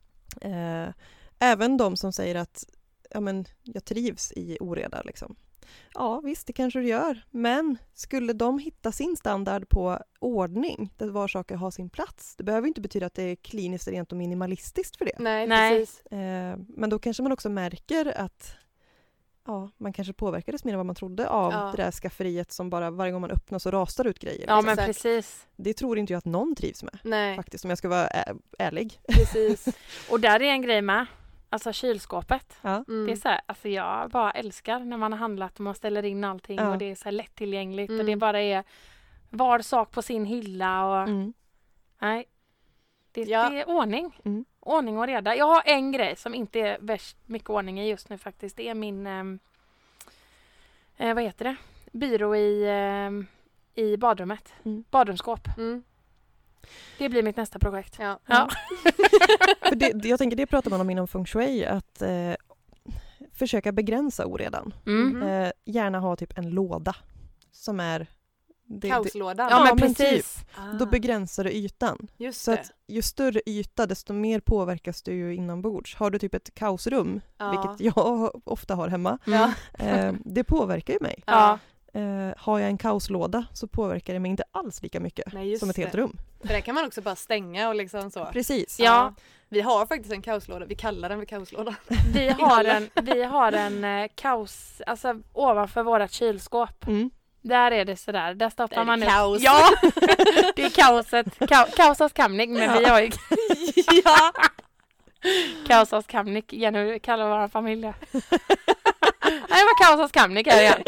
Eh, 0.40 0.94
även 1.38 1.76
de 1.76 1.96
som 1.96 2.12
säger 2.12 2.34
att 2.34 2.64
ja, 3.10 3.20
men, 3.20 3.44
jag 3.62 3.84
trivs 3.84 4.32
i 4.32 4.58
oreda. 4.60 5.02
Liksom. 5.02 5.36
Ja 5.94 6.20
visst, 6.20 6.46
det 6.46 6.52
kanske 6.52 6.78
du 6.78 6.86
gör. 6.86 7.24
Men 7.30 7.78
skulle 7.94 8.32
de 8.32 8.58
hitta 8.58 8.92
sin 8.92 9.16
standard 9.16 9.68
på 9.68 9.98
ordning, 10.18 10.92
där 10.96 11.08
var 11.08 11.28
saker 11.28 11.56
har 11.56 11.70
sin 11.70 11.90
plats, 11.90 12.36
det 12.36 12.44
behöver 12.44 12.68
inte 12.68 12.80
betyda 12.80 13.06
att 13.06 13.14
det 13.14 13.22
är 13.22 13.36
kliniskt 13.36 13.88
rent 13.88 14.12
och 14.12 14.18
minimalistiskt 14.18 14.96
för 14.96 15.04
det. 15.04 15.18
Nej, 15.18 15.46
Nej. 15.46 15.78
precis. 15.78 16.00
Eh, 16.00 16.56
men 16.68 16.90
då 16.90 16.98
kanske 16.98 17.22
man 17.22 17.32
också 17.32 17.48
märker 17.48 18.18
att 18.18 18.56
ja, 19.46 19.70
man 19.76 19.92
kanske 19.92 20.12
påverkades 20.12 20.64
mer 20.64 20.72
än 20.72 20.78
vad 20.78 20.86
man 20.86 20.94
trodde 20.94 21.28
av 21.28 21.52
Ja. 21.52 21.72
det 21.76 21.82
där 21.82 21.90
skafferiet 21.90 22.52
som 22.52 22.70
bara 22.70 22.90
varje 22.90 23.12
gång 23.12 23.20
man 23.20 23.30
öppnar 23.30 23.58
så 23.58 23.70
rasar 23.70 24.06
ut 24.06 24.18
grejer. 24.18 24.44
Ja 24.48 24.60
men 24.62 24.76
precis. 24.76 25.46
Det 25.56 25.74
tror 25.74 25.98
inte 25.98 26.12
jag 26.12 26.18
att 26.18 26.24
någon 26.24 26.54
trivs 26.54 26.82
med 26.82 26.98
Nej, 27.02 27.36
faktiskt 27.36 27.64
om 27.64 27.68
jag 27.70 27.78
ska 27.78 27.88
vara 27.88 28.06
ärlig. 28.58 29.00
precis. 29.08 29.68
Och 30.10 30.20
där 30.20 30.42
är 30.42 30.50
en 30.50 30.62
grej 30.62 30.82
med. 30.82 31.06
Alltså 31.50 31.72
kylskåpet. 31.72 32.56
Ja. 32.62 32.84
Mm. 32.88 33.06
Det 33.06 33.12
är 33.12 33.16
så 33.16 33.28
här, 33.28 33.40
alltså 33.46 33.68
jag 33.68 34.10
bara 34.10 34.30
älskar 34.30 34.78
när 34.80 34.96
man 34.96 35.12
har 35.12 35.18
handlat 35.18 35.54
och 35.54 35.60
man 35.60 35.74
ställer 35.74 36.02
in 36.04 36.24
allting 36.24 36.56
Ja. 36.58 36.70
och 36.70 36.78
det 36.78 36.90
är 36.90 36.94
så 36.94 37.04
här 37.04 37.12
lättillgängligt 37.12 37.90
och 37.90 37.94
Mm. 37.94 38.06
det 38.06 38.16
bara 38.16 38.40
är 38.40 38.64
var 39.30 39.58
sak 39.58 39.90
på 39.90 40.02
sin 40.02 40.24
hylla 40.24 40.86
och 40.86 41.08
Mm. 41.08 41.32
nej. 42.00 42.24
Det, 43.12 43.22
Ja. 43.22 43.50
det 43.50 43.60
är 43.60 43.68
ordning. 43.68 44.18
Mm. 44.66 44.76
Ordning 44.76 44.98
och 44.98 45.06
reda. 45.06 45.36
Jag 45.36 45.46
har 45.46 45.62
en 45.64 45.92
grej 45.92 46.16
som 46.16 46.34
inte 46.34 46.60
är 46.60 46.78
värst 46.80 47.16
mycket 47.26 47.50
ordning 47.50 47.80
i 47.80 47.88
just 47.88 48.08
nu 48.08 48.18
faktiskt. 48.18 48.56
Det 48.56 48.68
är 48.68 48.74
min, 48.74 49.06
ehm, 49.06 49.38
eh, 50.96 51.14
vad 51.14 51.24
heter 51.24 51.44
det, 51.44 51.56
byrå 51.92 52.36
i, 52.36 52.64
ehm, 52.68 53.26
i 53.74 53.96
badrummet. 53.96 54.52
Mm. 54.64 54.84
Badrumsskåp. 54.90 55.48
Mm. 55.58 55.82
Det 56.98 57.08
blir 57.08 57.22
mitt 57.22 57.36
nästa 57.36 57.58
projekt. 57.58 57.96
Ja. 57.98 58.18
Ja. 58.26 58.48
För 59.68 59.74
det, 59.74 60.04
jag 60.04 60.18
tänker 60.18 60.36
det 60.36 60.46
pratar 60.46 60.70
man 60.70 60.80
om 60.80 60.90
inom 60.90 61.08
feng 61.08 61.26
shui, 61.26 61.64
att 61.64 62.02
eh, 62.02 62.34
försöka 63.32 63.72
begränsa 63.72 64.26
oredan. 64.26 64.74
Mm. 64.86 65.08
Mhm. 65.08 65.22
Eh, 65.22 65.50
gärna 65.64 66.00
ha 66.00 66.16
typ 66.16 66.38
en 66.38 66.50
låda 66.50 66.96
som 67.52 67.80
är... 67.80 68.06
Det, 68.66 68.78
det, 68.78 68.88
Kaoslådan. 68.88 69.48
Ja, 69.50 69.64
men 69.64 69.76
precis. 69.76 70.44
Ah, 70.54 70.72
då 70.78 70.86
begränsar 70.86 71.44
du 71.44 71.50
ytan. 71.50 72.08
Just 72.16 72.42
Så 72.42 72.50
det. 72.50 72.60
att 72.60 72.70
ju 72.86 73.02
större 73.02 73.40
yta 73.46 73.86
desto 73.86 74.12
mer 74.12 74.40
påverkas 74.40 75.02
du 75.02 75.12
ju 75.14 75.34
inombords. 75.34 75.94
Har 75.94 76.10
du 76.10 76.18
typ 76.18 76.34
ett 76.34 76.54
kaosrum, 76.54 77.20
ja. 77.38 77.50
vilket 77.50 77.96
jag 77.96 78.30
ofta 78.44 78.74
har 78.74 78.88
hemma, 78.88 79.18
Mm. 79.26 79.50
Eh, 79.78 80.14
det 80.24 80.44
påverkar 80.44 80.92
ju 80.94 81.00
mig. 81.00 81.22
Ja. 81.26 81.58
Eh, 81.94 82.34
har 82.36 82.58
jag 82.58 82.68
en 82.68 82.78
kaoslåda 82.78 83.46
så 83.52 83.66
påverkar 83.66 84.12
det 84.12 84.20
mig 84.20 84.30
inte 84.30 84.44
alls 84.52 84.82
lika 84.82 85.00
mycket 85.00 85.32
Nej, 85.32 85.58
som 85.58 85.70
ett 85.70 85.76
helt 85.76 85.92
det. 85.92 85.98
rum. 85.98 86.18
För 86.40 86.48
det 86.48 86.60
kan 86.60 86.74
man 86.74 86.86
också 86.86 87.02
bara 87.02 87.16
stänga 87.16 87.68
och 87.68 87.74
liksom 87.74 88.10
så. 88.10 88.24
Precis. 88.32 88.80
Ja. 88.80 89.14
Vi 89.48 89.60
har 89.60 89.86
faktiskt 89.86 90.12
en 90.12 90.22
kaoslåda, 90.22 90.66
vi 90.66 90.74
kallar 90.74 91.08
den 91.08 91.18
för 91.18 91.26
kaoslåda. 91.26 91.74
Vi 92.14 92.28
har 92.38 92.64
en, 92.64 92.88
vi 93.02 93.22
har 93.24 93.52
en 93.52 93.84
eh, 93.84 94.08
kaos, 94.14 94.82
alltså 94.86 95.20
ovanför 95.32 95.82
vårat 95.82 96.12
kylskåp. 96.12 96.86
Mm. 96.86 97.10
Där 97.46 97.70
är 97.70 97.84
det 97.84 97.96
sådär, 97.96 98.34
där 98.34 98.50
stoppar 98.50 98.74
Där 98.74 98.82
är 98.82 98.86
man 98.86 99.02
ut- 99.02 99.08
kaos. 99.08 99.42
Ja! 99.42 99.70
det 100.56 100.62
är 100.64 100.70
kaoset, 100.70 101.26
ka, 101.48 101.66
kaosas 101.76 102.12
kamnik 102.12 102.50
men 102.50 102.78
vi 102.78 102.84
har 102.84 103.00
ju 103.00 103.10
ja. 104.04 104.32
kaosas 105.66 106.06
kamnik, 106.06 106.52
Jenny 106.52 106.98
kallar 106.98 107.38
vår 107.40 107.48
familj. 107.48 107.82
Nej, 107.82 107.92
det 109.48 109.64
var 109.64 109.84
kaosas 109.86 110.12
kamnik 110.12 110.46
här 110.46 110.60
igen. 110.62 110.82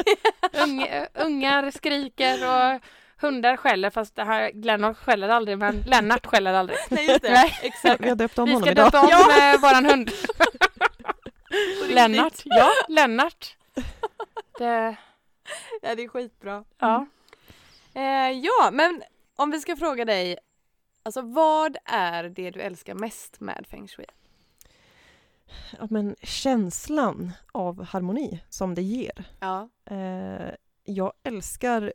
Unge, 0.63 1.09
ungar 1.15 1.71
skriker 1.71 2.35
och 2.49 2.81
hundar 3.21 3.57
skäller 3.57 3.91
fast 3.91 4.17
det 4.17 4.25
här, 4.25 4.51
Lennart 4.55 4.97
skäller 4.99 5.29
aldrig 5.29 5.59
men 5.59 5.85
Lennart 5.87 6.27
skäller 6.27 6.55
aldrig. 6.55 6.79
Nej 6.91 7.07
just 7.09 7.23
det, 7.23 7.33
Nej. 7.33 7.59
exakt. 7.63 8.01
Vi 8.01 8.09
har 8.09 8.17
döpt 8.17 8.39
om 8.39 8.45
Vi 8.45 8.53
honom 8.53 8.63
ska 8.67 8.71
idag. 8.73 8.87
döpa 8.87 9.01
om 9.01 9.09
Ja. 9.11 9.53
eh, 9.55 9.61
våran 9.61 9.87
hund. 9.87 10.11
Lennart. 11.89 12.35
Ja, 12.45 12.71
Lennart. 12.89 13.57
Det, 14.59 14.97
Ja 15.83 15.95
det 15.95 16.03
är 16.03 16.09
skitbra. 16.09 16.65
ja. 16.79 17.07
Eh, 17.95 18.31
ja 18.31 18.71
men 18.73 19.03
om 19.37 19.51
vi 19.51 19.61
ska 19.61 19.77
fråga 19.77 20.05
dig, 20.05 20.39
alltså 21.03 21.23
vad 21.23 21.77
är 21.85 22.25
det 22.25 22.51
du 22.51 22.61
älskar 22.61 22.95
mest 22.95 23.41
med 23.41 23.67
feng 23.71 23.89
shui? 23.89 24.07
Ja, 25.79 25.87
men 25.91 26.17
känslan 26.23 27.33
av 27.53 27.85
harmoni 27.85 28.43
som 28.49 28.75
det 28.75 28.83
ger. 28.83 29.25
Ja. 29.41 29.69
Eh, 29.85 30.55
jag 30.85 31.13
älskar 31.23 31.93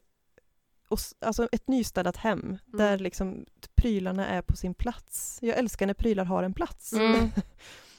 och, 0.87 0.99
alltså 1.19 1.49
ett 1.51 1.67
nystädat 1.67 2.17
hem 2.17 2.57
där 2.65 2.99
liksom 2.99 3.45
prylarna 3.75 4.27
är 4.27 4.41
på 4.41 4.57
sin 4.57 4.73
plats. 4.73 5.39
Jag 5.41 5.57
älskar 5.57 5.87
när 5.87 5.93
prylar 5.93 6.25
har 6.25 6.43
en 6.43 6.53
plats. 6.53 6.93
Mm. 6.93 7.31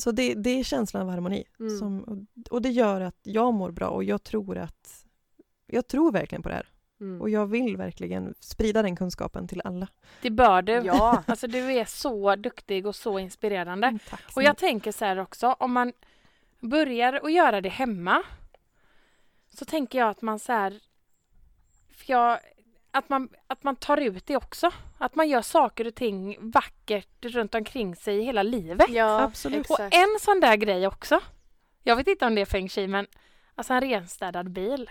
Så 0.00 0.12
det, 0.12 0.34
det 0.34 0.50
är 0.50 0.64
känslan 0.64 1.02
av 1.02 1.10
harmoni. 1.10 1.44
Mm. 1.60 1.78
Som, 1.78 2.02
och, 2.02 2.18
och 2.50 2.62
det 2.62 2.70
gör 2.70 3.00
att 3.00 3.18
jag 3.22 3.54
mår 3.54 3.70
bra 3.70 3.88
och 3.88 4.04
jag 4.04 4.22
tror 4.22 4.58
att 4.58 5.04
jag 5.66 5.88
tror 5.88 6.12
verkligen 6.12 6.42
på 6.42 6.48
det 6.48 6.54
här. 6.54 6.68
Mm. 7.00 7.20
Och 7.20 7.30
jag 7.30 7.46
vill 7.46 7.76
verkligen 7.76 8.34
sprida 8.40 8.82
den 8.82 8.96
kunskapen 8.96 9.48
till 9.48 9.62
alla. 9.64 9.88
Det 10.22 10.30
bör 10.30 10.62
du. 10.62 10.72
Ja. 10.72 11.22
Alltså 11.26 11.46
du 11.46 11.72
är 11.72 11.84
så 11.84 12.36
duktig 12.36 12.86
och 12.86 12.96
så 12.96 13.18
inspirerande. 13.18 13.86
Mm, 13.86 13.98
Tack 14.10 14.36
Och 14.36 14.42
jag 14.42 14.56
tänker 14.56 14.92
så 14.92 15.04
här 15.04 15.18
också, 15.18 15.56
om 15.58 15.72
man 15.72 15.92
börjar 16.60 17.12
att 17.12 17.32
göra 17.32 17.60
det 17.60 17.68
hemma 17.68 18.22
så 19.48 19.64
tänker 19.64 19.98
jag 19.98 20.08
att 20.08 20.22
man 20.22 20.38
så 20.38 20.52
här, 20.52 20.80
för 21.90 22.12
jag, 22.12 22.38
att, 22.92 23.08
man, 23.08 23.28
att 23.46 23.64
man 23.64 23.76
tar 23.76 23.96
ut 23.96 24.26
det 24.26 24.36
också. 24.36 24.70
Att 24.98 25.14
man 25.14 25.28
gör 25.28 25.42
saker 25.42 25.86
och 25.86 25.94
ting 25.94 26.36
vackert 26.40 27.24
runt 27.24 27.54
omkring 27.54 27.96
sig 27.96 28.22
hela 28.22 28.42
livet. 28.42 28.86
Ja, 28.88 29.20
Absolut. 29.22 29.70
Och 29.70 29.80
en 29.80 30.18
sån 30.20 30.40
där 30.40 30.56
grej 30.56 30.86
också, 30.86 31.20
jag 31.82 31.96
vet 31.96 32.08
inte 32.08 32.26
om 32.26 32.34
det 32.34 32.40
är 32.40 32.46
feng 32.46 32.68
shui 32.68 32.86
men 32.88 33.06
alltså 33.54 33.72
en 33.74 33.80
renstädad 33.80 34.50
bil. 34.50 34.90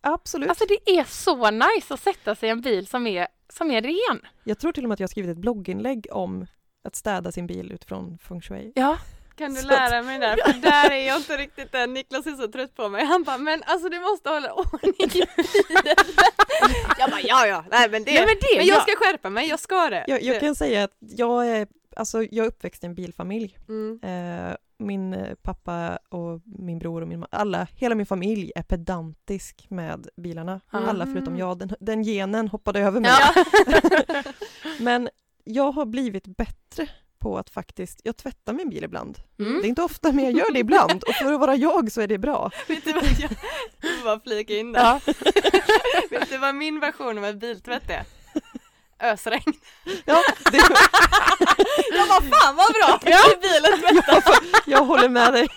Absolut. 0.00 0.48
Alltså 0.48 0.64
det 0.68 0.90
är 0.98 1.04
så 1.04 1.50
nice 1.50 1.94
att 1.94 2.00
sätta 2.00 2.34
sig 2.34 2.48
i 2.48 2.52
en 2.52 2.60
bil 2.60 2.86
som 2.86 3.06
är, 3.06 3.26
som 3.52 3.70
är 3.70 3.82
ren. 3.82 4.26
Jag 4.44 4.58
tror 4.58 4.72
till 4.72 4.84
och 4.84 4.88
med 4.88 4.94
att 4.94 5.00
jag 5.00 5.04
har 5.04 5.10
skrivit 5.10 5.30
ett 5.30 5.38
blogginlägg 5.38 6.06
om 6.10 6.46
att 6.84 6.96
städa 6.96 7.32
sin 7.32 7.46
bil 7.46 7.72
utifrån 7.72 8.18
feng 8.18 8.40
shui. 8.40 8.72
Ja, 8.74 8.98
Kan 9.36 9.54
du 9.54 9.60
Så 9.60 9.66
lära 9.66 10.02
mig 10.02 10.18
där? 10.18 10.36
För 10.52 10.52
där 10.60 10.90
är 10.90 11.06
jag 11.06 11.16
inte 11.16 11.36
riktigt 11.36 11.74
än. 11.74 11.94
Niklas 11.94 12.26
är 12.26 12.32
så 12.32 12.48
trött 12.48 12.74
på 12.76 12.88
mig. 12.88 13.04
Han 13.04 13.22
bara, 13.22 13.38
men 13.38 13.62
alltså 13.66 13.88
du 13.88 14.00
måste 14.00 14.28
hålla 14.30 14.52
ordning 14.52 14.94
i 14.98 15.06
bilen. 15.08 15.96
Ja 17.30 17.46
ja, 17.46 17.64
nej 17.70 17.90
men 17.90 18.04
det. 18.04 18.10
Nej, 18.12 18.20
men 18.26 18.34
det- 18.40 18.56
men 18.58 18.66
jag 18.66 18.76
ja. 18.76 18.80
ska 18.80 18.92
skärpa 18.96 19.30
mig, 19.30 19.48
jag 19.48 19.60
ska 19.60 19.90
det. 19.90 20.04
Jag, 20.06 20.22
jag 20.22 20.40
kan 20.40 20.54
säga 20.54 20.84
att 20.84 20.96
jag 21.00 21.48
är, 21.48 21.66
alltså, 21.96 22.22
jag 22.22 22.44
är 22.44 22.48
uppväxt 22.48 22.84
i 22.84 22.86
en 22.86 22.94
bilfamilj. 22.94 23.58
Mm. 23.68 24.00
Eh, 24.02 24.56
min 24.78 25.14
eh, 25.14 25.34
pappa 25.42 25.98
och 26.08 26.40
min 26.44 26.78
bror 26.78 27.02
och 27.02 27.08
min 27.08 27.24
alla, 27.30 27.66
hela 27.76 27.94
min 27.94 28.06
familj 28.06 28.52
är 28.54 28.62
pedantisk 28.62 29.66
med 29.70 30.08
bilarna. 30.16 30.60
Mm. 30.72 30.88
Alla 30.88 31.06
förutom 31.06 31.36
jag. 31.38 31.58
Den, 31.58 31.70
den 31.80 32.02
genen 32.02 32.48
hoppade 32.48 32.80
över 32.80 33.00
mig. 33.00 33.10
Ja. 33.10 33.44
Men 34.80 35.08
jag 35.44 35.72
har 35.72 35.84
blivit 35.86 36.36
bättre 36.36 36.88
på 37.20 37.38
att 37.38 37.50
faktiskt, 37.50 38.00
jag 38.04 38.16
tvättar 38.16 38.52
min 38.52 38.70
bil 38.70 38.84
ibland. 38.84 39.18
Mm. 39.38 39.60
Det 39.60 39.66
är 39.66 39.68
inte 39.68 39.82
ofta 39.82 40.12
men 40.12 40.24
jag 40.24 40.32
gör 40.32 40.52
det 40.52 40.58
ibland 40.58 41.02
och 41.02 41.14
för 41.14 41.32
att 41.32 41.40
vara 41.40 41.56
jag 41.56 41.92
så 41.92 42.00
är 42.00 42.06
det 42.06 42.18
bra. 42.18 42.50
Vet 42.68 42.84
du 42.84 42.92
vad 42.92 43.04
jag, 43.04 43.30
jag 43.80 44.04
bara 44.04 44.20
flika 44.20 44.56
in 44.56 44.72
där. 44.72 44.80
ja. 44.80 45.00
Vet 46.10 46.30
du 46.30 46.38
vad 46.38 46.54
min 46.54 46.80
version 46.80 47.18
av 47.18 47.24
en 47.24 47.38
biltvätt 47.38 47.90
är? 47.90 48.04
Ösregn. 49.02 49.52
Ja, 50.04 50.22
det, 50.52 50.58
Jag 51.92 52.08
bara, 52.08 52.22
fan 52.22 52.56
vad 52.56 52.72
bra! 52.72 53.00
Ja. 53.04 53.18
Bilen 53.42 53.80
tvättar. 53.80 54.34
jag 54.66 54.84
håller 54.84 55.08
med 55.08 55.32
dig. 55.32 55.48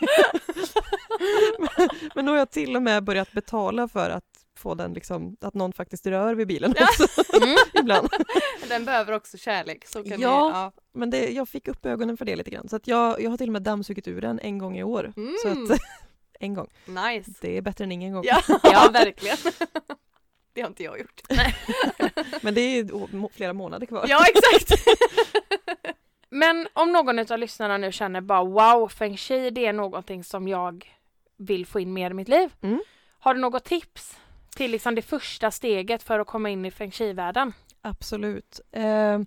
men, 1.59 1.89
men 2.15 2.25
nu 2.25 2.31
har 2.31 2.37
jag 2.37 2.51
till 2.51 2.75
och 2.75 2.81
med 2.81 3.03
börjat 3.03 3.31
betala 3.31 3.87
för 3.87 4.09
att 4.09 4.23
få 4.63 4.75
den 4.75 4.93
liksom, 4.93 5.37
att 5.41 5.53
någon 5.53 5.73
faktiskt 5.73 6.07
rör 6.07 6.35
vid 6.35 6.47
bilen 6.47 6.71
också 6.79 7.07
Mm. 7.43 7.57
ibland. 7.73 8.09
Den 8.69 8.85
behöver 8.85 9.13
också 9.13 9.37
kärlek. 9.37 9.87
Så 9.87 10.03
kan 10.03 10.21
Ja. 10.21 10.47
Ni, 10.47 10.53
ja. 10.53 10.71
Men 10.93 11.09
det, 11.09 11.29
jag 11.31 11.49
fick 11.49 11.67
upp 11.67 11.85
ögonen 11.85 12.17
för 12.17 12.25
det 12.25 12.35
lite 12.35 12.49
grann. 12.49 12.69
Så 12.69 12.75
att 12.75 12.87
jag, 12.87 13.21
jag 13.21 13.29
har 13.29 13.37
till 13.37 13.49
och 13.49 13.53
med 13.53 13.61
dammsugit 13.61 14.07
ur 14.07 14.21
den 14.21 14.39
en 14.39 14.57
gång 14.57 14.77
i 14.77 14.83
år. 14.83 15.13
Mm. 15.17 15.35
Så 15.41 15.47
att, 15.49 15.79
en 16.39 16.53
gång. 16.53 16.69
Nice. 16.85 17.31
Det 17.41 17.57
är 17.57 17.61
bättre 17.61 17.83
än 17.83 17.91
ingen 17.91 18.13
gång. 18.13 18.23
Ja, 18.25 18.41
ja 18.63 18.89
verkligen. 18.93 19.37
Det 20.53 20.61
har 20.61 20.67
inte 20.67 20.83
jag 20.83 20.99
gjort. 20.99 21.21
Men 22.41 22.53
det 22.53 22.61
är 22.61 23.29
flera 23.33 23.53
månader 23.53 23.85
kvar. 23.85 24.05
Ja 24.07 24.25
exakt. 24.27 24.83
Men 26.29 26.67
om 26.73 26.91
någon 26.91 27.19
av 27.19 27.39
lyssnarna 27.39 27.77
nu 27.77 27.91
känner 27.91 28.21
bara 28.21 28.43
wow, 28.43 28.87
feng 28.89 29.17
shui 29.17 29.49
det 29.51 29.65
är 29.65 29.73
någonting 29.73 30.23
som 30.23 30.47
jag 30.47 30.93
vill 31.37 31.65
få 31.65 31.79
in 31.79 31.93
mer 31.93 32.11
i 32.11 32.13
mitt 32.13 32.27
liv. 32.27 32.53
Mm. 32.61 32.81
Har 33.19 33.33
du 33.33 33.39
något 33.41 33.63
tips 33.63 34.17
till 34.55 34.71
liksom 34.71 34.95
det 34.95 35.01
första 35.01 35.51
steget 35.51 36.03
för 36.03 36.19
att 36.19 36.27
komma 36.27 36.49
in 36.49 36.65
i 36.65 36.71
feng 36.71 36.91
shui-världen? 36.91 37.53
Absolut. 37.81 38.59
Eh, 38.71 39.19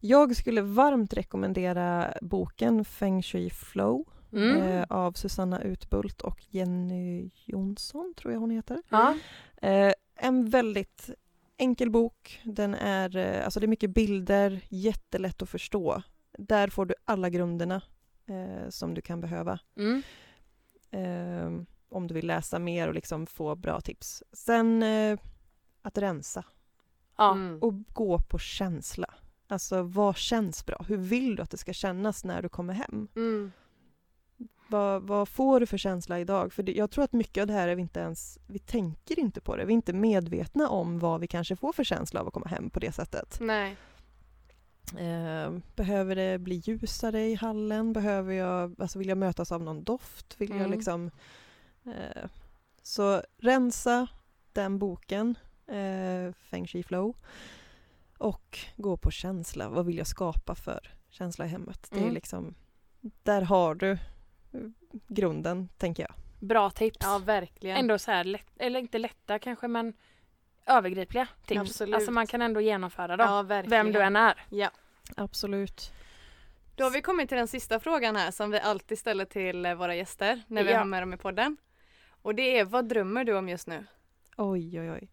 jag 0.00 0.36
skulle 0.36 0.62
varmt 0.62 1.12
rekommendera 1.12 2.14
boken 2.20 2.84
Feng 2.84 3.22
Shui 3.22 3.50
Flow 3.50 4.04
Mm. 4.32 4.56
eh, 4.62 4.84
av 4.88 5.12
Susanna 5.12 5.62
Utbult 5.62 6.20
och 6.20 6.38
Jenny 6.48 7.30
Jonsson, 7.44 8.14
tror 8.16 8.32
jag 8.32 8.40
hon 8.40 8.50
heter. 8.50 8.82
Eh, 9.62 9.92
en 10.16 10.50
väldigt 10.50 11.10
enkel 11.56 11.90
bok. 11.90 12.40
Den 12.44 12.74
är, 12.74 13.40
alltså 13.42 13.60
det 13.60 13.66
är 13.66 13.68
mycket 13.68 13.90
bilder, 13.90 14.60
jättelätt 14.68 15.42
att 15.42 15.48
förstå. 15.50 16.02
Där 16.38 16.68
får 16.68 16.86
du 16.86 16.94
alla 17.04 17.30
grunderna 17.30 17.82
som 18.68 18.94
du 18.94 19.00
kan 19.00 19.20
behöva. 19.20 19.58
Mm. 19.76 21.66
Om 21.90 22.06
du 22.06 22.14
vill 22.14 22.26
läsa 22.26 22.58
mer 22.58 22.88
och 22.88 22.94
liksom 22.94 23.26
få 23.26 23.54
bra 23.56 23.80
tips. 23.80 24.22
Sen 24.32 24.82
eh, 24.82 25.18
att 25.82 25.98
rensa 25.98 26.44
Ja. 27.16 27.32
Mm. 27.32 27.58
och 27.62 27.74
gå 27.92 28.18
på 28.18 28.38
känsla. 28.38 29.14
Alltså 29.48 29.82
vad 29.82 30.16
känns 30.16 30.66
bra? 30.66 30.84
Hur 30.88 30.96
vill 30.96 31.36
du 31.36 31.42
att 31.42 31.50
det 31.50 31.56
ska 31.56 31.72
kännas 31.72 32.24
när 32.24 32.42
du 32.42 32.48
kommer 32.48 32.74
hem? 32.74 33.08
Mm. 33.16 33.52
Vad, 34.68 35.02
vad 35.02 35.28
får 35.28 35.60
du 35.60 35.66
för 35.66 35.78
känsla 35.78 36.20
idag? 36.20 36.52
För 36.52 36.62
det, 36.62 36.72
jag 36.72 36.90
tror 36.90 37.04
att 37.04 37.12
mycket 37.12 37.40
av 37.40 37.46
det 37.46 37.52
här 37.52 37.68
är 37.68 37.74
vi 37.76 37.82
inte 37.82 38.00
ens, 38.00 38.38
vi 38.46 38.58
tänker 38.58 39.18
inte 39.20 39.40
på 39.40 39.56
det. 39.56 39.64
Vi 39.64 39.72
är 39.72 39.74
inte 39.74 39.92
medvetna 39.92 40.68
om 40.68 40.98
vad 40.98 41.20
vi 41.20 41.26
kanske 41.26 41.56
får 41.56 41.72
för 41.72 41.84
känsla 41.84 42.20
av 42.20 42.26
att 42.26 42.32
komma 42.34 42.46
hem 42.48 42.70
på 42.70 42.80
det 42.80 42.92
sättet. 42.92 43.38
Nej. 43.40 43.76
Eh, 44.98 45.52
behöver 45.76 46.16
det 46.16 46.38
bli 46.38 46.54
ljusare 46.54 47.26
i 47.26 47.34
hallen? 47.34 47.92
Behöver 47.92 48.32
jag, 48.34 48.74
alltså 48.80 48.98
vill 48.98 49.08
jag 49.08 49.18
mötas 49.18 49.52
av 49.52 49.62
någon 49.62 49.84
doft? 49.84 50.34
Vill 50.40 50.50
jag 50.50 50.58
Mm. 50.58 50.70
liksom... 50.70 51.10
Eh, 51.86 52.28
så 52.82 53.22
rensa 53.38 54.06
den 54.52 54.78
boken, 54.78 55.38
eh, 55.66 56.32
Feng 56.34 56.66
Shui 56.66 56.82
Flow. 56.82 57.16
Och 58.18 58.58
gå 58.76 58.96
på 58.96 59.10
känsla. 59.10 59.68
Vad 59.68 59.86
vill 59.86 59.98
jag 59.98 60.06
skapa 60.06 60.54
för 60.54 60.90
känsla 61.08 61.44
i 61.44 61.48
hemmet? 61.48 61.86
Det 61.90 61.96
är 61.98 62.02
Mm. 62.02 62.14
liksom, 62.14 62.54
där 63.22 63.42
har 63.42 63.74
du 63.74 63.90
eh, 63.92 63.98
grunden, 65.08 65.68
tänker 65.78 66.02
jag. 66.02 66.12
Bra 66.48 66.70
tips. 66.70 66.96
Ja 67.00 67.18
verkligen. 67.18 67.76
Ändå 67.76 67.98
så 67.98 68.10
här 68.10 68.24
lätt, 68.24 68.50
eller 68.56 68.80
inte 68.80 68.98
lätta 68.98 69.38
kanske 69.38 69.68
men 69.68 69.92
övergripliga 70.66 71.28
tips. 71.46 71.60
Absolut. 71.60 71.94
Alltså 71.94 72.10
man 72.10 72.26
kan 72.26 72.42
ändå 72.42 72.60
genomföra 72.60 73.16
dem. 73.16 73.26
Ja 73.30 73.42
verkligen. 73.42 73.86
Vem 73.86 73.92
du 73.92 74.02
än 74.02 74.16
är. 74.16 74.44
Ja. 74.50 74.70
Absolut. 75.16 75.92
Då 76.76 76.84
har 76.84 76.90
vi 76.90 77.02
kommit 77.02 77.28
till 77.28 77.38
den 77.38 77.48
sista 77.48 77.80
frågan 77.80 78.16
här 78.16 78.30
som 78.30 78.50
vi 78.50 78.60
alltid 78.60 78.98
ställer 78.98 79.24
till 79.24 79.66
eh, 79.66 79.74
våra 79.74 79.94
gäster 79.94 80.42
när 80.46 80.64
vi 80.64 80.70
Ja. 80.72 80.78
har 80.78 80.84
med 80.84 81.02
dem 81.02 81.14
i 81.14 81.16
podden. 81.16 81.56
Och 82.22 82.34
det 82.34 82.58
är, 82.58 82.64
vad 82.64 82.88
drömmer 82.88 83.24
du 83.24 83.36
om 83.36 83.48
just 83.48 83.66
nu? 83.66 83.86
Oj, 84.36 84.80
oj, 84.80 84.90
oj. 84.90 85.08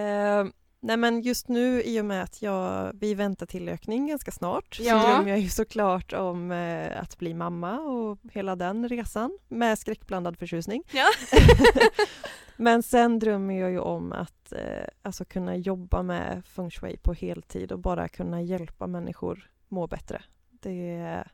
Eh, 0.00 0.44
nej 0.80 0.96
men 0.96 1.20
just 1.20 1.48
nu 1.48 1.82
i 1.82 2.00
och 2.00 2.04
med 2.04 2.22
att 2.22 2.42
jag, 2.42 2.92
vi 2.94 3.14
väntar 3.14 3.46
tillökning 3.46 4.06
ganska 4.06 4.30
snart 4.30 4.78
Ja. 4.80 5.00
så 5.00 5.06
drömmer 5.08 5.30
jag 5.30 5.38
ju 5.38 5.48
såklart 5.48 6.12
om 6.12 6.50
eh, 6.52 7.00
att 7.02 7.18
bli 7.18 7.34
mamma 7.34 7.80
och 7.80 8.18
hela 8.32 8.56
den 8.56 8.88
resan 8.88 9.38
med 9.48 9.78
skräckblandad 9.78 10.38
förtjusning. 10.38 10.82
Ja. 10.92 11.06
Men 12.56 12.82
sen 12.82 13.18
drömmer 13.18 13.60
jag 13.60 13.70
ju 13.70 13.78
om 13.78 14.12
att 14.12 14.52
eh, 14.52 14.86
alltså 15.02 15.24
kunna 15.24 15.56
jobba 15.56 16.02
med 16.02 16.42
feng 16.46 16.70
shui 16.70 16.96
på 16.96 17.12
heltid 17.12 17.72
och 17.72 17.78
bara 17.78 18.08
kunna 18.08 18.42
hjälpa 18.42 18.86
människor 18.86 19.50
må 19.68 19.86
bättre. 19.86 20.22
Det 20.50 20.90
är... 20.90 21.28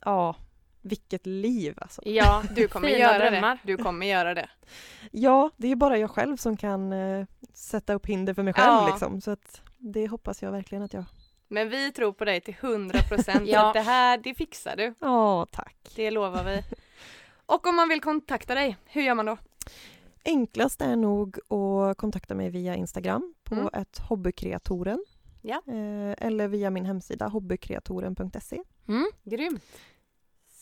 Ja, 0.00 0.36
vilket 0.86 1.26
liv 1.26 1.74
alltså. 1.80 2.02
Ja, 2.04 2.42
Du 2.54 2.68
kommer 2.68 2.88
Fina 2.88 2.98
göra 3.00 3.30
drömmar. 3.30 3.58
det. 3.64 3.72
Du 3.76 3.82
kommer 3.82 4.06
göra 4.06 4.34
det. 4.34 4.48
Ja, 5.12 5.50
det 5.56 5.68
är 5.72 5.76
bara 5.76 5.98
jag 5.98 6.10
själv 6.10 6.36
som 6.36 6.56
kan 6.56 6.92
eh, 6.92 7.26
sätta 7.54 7.94
upp 7.94 8.06
hinder 8.06 8.34
för 8.34 8.42
mig 8.42 8.54
själv 8.54 8.66
Ja. 8.66 8.88
liksom. 8.90 9.20
Så 9.20 9.30
att 9.30 9.62
det 9.78 10.08
hoppas 10.08 10.42
jag 10.42 10.52
verkligen 10.52 10.82
att 10.84 10.92
jag... 10.92 11.04
Men 11.48 11.68
vi 11.68 11.92
tror 11.92 12.12
på 12.12 12.24
dig 12.24 12.40
till 12.40 12.56
100 12.60 12.98
procent. 13.08 13.42
Ja. 13.48 13.72
Det 13.72 13.80
här, 13.80 14.18
det 14.18 14.34
fixar 14.34 14.76
du. 14.76 14.94
Ja, 15.00 15.46
tack. 15.52 15.76
Det 15.96 16.10
lovar 16.10 16.44
vi. 16.44 16.62
Och 17.46 17.66
om 17.66 17.76
man 17.76 17.88
vill 17.88 18.00
kontakta 18.00 18.54
dig, 18.54 18.76
hur 18.84 19.02
gör 19.02 19.14
man 19.14 19.26
då? 19.26 19.36
Enklast 20.24 20.80
är 20.80 20.96
nog 20.96 21.38
att 21.52 21.96
kontakta 21.96 22.34
mig 22.34 22.50
via 22.50 22.74
Instagram 22.74 23.34
på 23.44 23.54
Mm. 23.54 23.68
ett 23.72 23.98
hobbykreatoren. 23.98 25.04
Ja. 25.42 25.62
Eh, 25.66 26.26
eller 26.26 26.48
via 26.48 26.70
min 26.70 26.84
hemsida 26.84 27.26
hobbykreatoren.se. 27.28 28.62
Mm. 28.88 29.06
Grymt. 29.24 29.64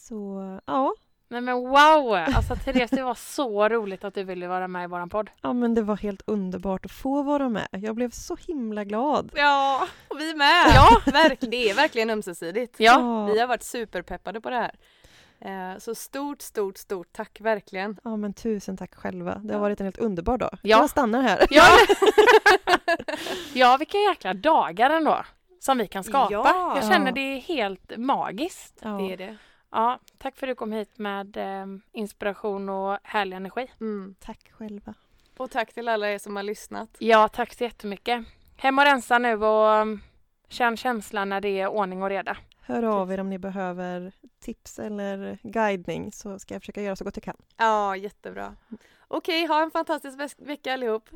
Så 0.09 0.59
ja, 0.67 0.95
Nej 1.29 1.41
men 1.41 1.55
wow! 1.55 2.15
Alltså 2.15 2.57
Therese, 2.57 2.91
det 2.91 3.03
var 3.03 3.15
så 3.15 3.69
roligt 3.69 4.05
att 4.05 4.15
du 4.15 4.25
ville 4.25 4.49
vara 4.49 4.69
med 4.69 4.85
i 4.85 4.87
våran 4.87 5.09
podd. 5.09 5.31
ja 5.41 5.53
men 5.53 5.75
det 5.75 5.83
var 5.83 5.97
helt 5.97 6.23
underbart 6.27 6.85
att 6.85 6.93
få 6.93 7.23
vara 7.23 7.49
med. 7.49 7.69
Jag 7.71 7.95
blev 7.95 8.11
så 8.11 8.37
himla 8.47 8.85
glad. 8.85 9.31
Ja, 9.35 9.89
och 10.09 10.21
vi 10.21 10.35
med. 10.35 10.65
Ja. 10.75 11.01
Verkligen, 11.13 11.51
det 11.51 11.71
är 11.71 11.75
verkligen 11.75 12.11
ömsesidigt. 12.11 12.75
Ja, 12.79 13.27
Vi 13.27 13.41
har 13.41 13.47
varit 13.47 13.63
superpeppade 13.63 14.41
på 14.41 14.51
det 14.51 14.57
här. 14.57 14.75
Eh, 15.41 15.79
Så 15.79 15.95
stort, 15.95 16.43
stort, 16.43 16.79
stort 16.79 17.13
tack 17.13 17.41
verkligen. 17.41 17.97
Ja 18.05 18.17
men 18.17 18.33
tusen 18.35 18.77
tack 18.77 18.95
själva. 18.95 19.35
Det 19.35 19.53
har 19.55 19.61
varit 19.61 19.81
en 19.81 19.87
helt 19.87 19.99
underbar 19.99 20.39
dag. 20.39 20.59
Ja. 20.63 20.79
Jag 20.79 20.91
stannar 20.91 21.23
här. 21.23 21.47
Ja. 21.51 21.65
ja, 23.55 23.77
vilka 23.77 23.99
jäkla 23.99 24.35
dagar 24.35 24.91
ändå 24.91 25.25
som 25.61 25.79
vi 25.79 25.87
kan 25.87 26.05
skapa. 26.05 26.33
Ja. 26.33 26.73
Jag 26.81 26.93
känner 26.93 27.13
det 27.13 27.21
är 27.21 27.41
helt 27.41 27.93
magiskt. 27.97 28.75
Ja. 28.83 28.89
Det 28.89 29.13
är 29.13 29.17
det. 29.17 29.37
Ja, 29.75 29.99
tack 30.19 30.37
för 30.37 30.47
att 30.47 30.51
du 30.51 30.55
kom 30.55 30.73
hit 30.73 30.99
med 30.99 31.37
eh, 31.37 31.67
inspiration 31.93 32.69
och 32.69 32.99
härlig 33.03 33.37
energi. 33.37 33.71
Mm. 33.81 34.15
Tack 34.21 34.53
själva. 34.53 34.95
Och 35.37 35.51
tack 35.51 35.73
till 35.75 35.89
alla 35.89 36.11
er 36.11 36.19
som 36.19 36.37
har 36.37 36.43
lyssnat. 36.43 36.91
Ja, 36.99 37.29
tack 37.29 37.55
så 37.55 37.65
jättemycket. 37.65 38.25
Hem 38.57 38.79
och 38.79 38.85
rensa 38.85 39.19
nu 39.19 39.45
och 39.45 39.81
um, 39.83 40.01
känn 40.49 40.77
känslan 40.77 41.29
när 41.29 41.41
det 41.41 41.61
är 41.61 41.69
ordning 41.69 42.03
och 42.03 42.09
reda. 42.09 42.37
Hör 42.61 42.83
av 42.83 43.13
er 43.13 43.21
om 43.21 43.31
ni 43.31 43.39
behöver 43.39 44.13
tips 44.41 44.79
eller 44.79 45.39
guidning 45.43 46.13
så 46.13 46.39
ska 46.39 46.55
jag 46.55 46.63
försöka 46.63 46.83
göra 46.83 46.97
så 46.97 47.05
gott 47.05 47.17
jag 47.17 47.25
kan. 47.25 47.37
Ja, 47.57 47.97
jättebra. 47.97 48.57
Okej, 49.09 49.47
ha 49.47 49.63
en 49.63 49.71
fantastisk 49.71 50.19
ve- 50.19 50.45
vecka 50.47 50.73
allihop. 50.73 51.09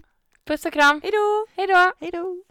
Puss 0.45 0.65
och 0.67 0.73
kram. 0.73 1.01
Hej 1.03 1.13
då! 1.13 1.47
Hej 1.57 1.67
då! 1.67 1.93
Hej 2.01 2.11
då! 2.11 2.43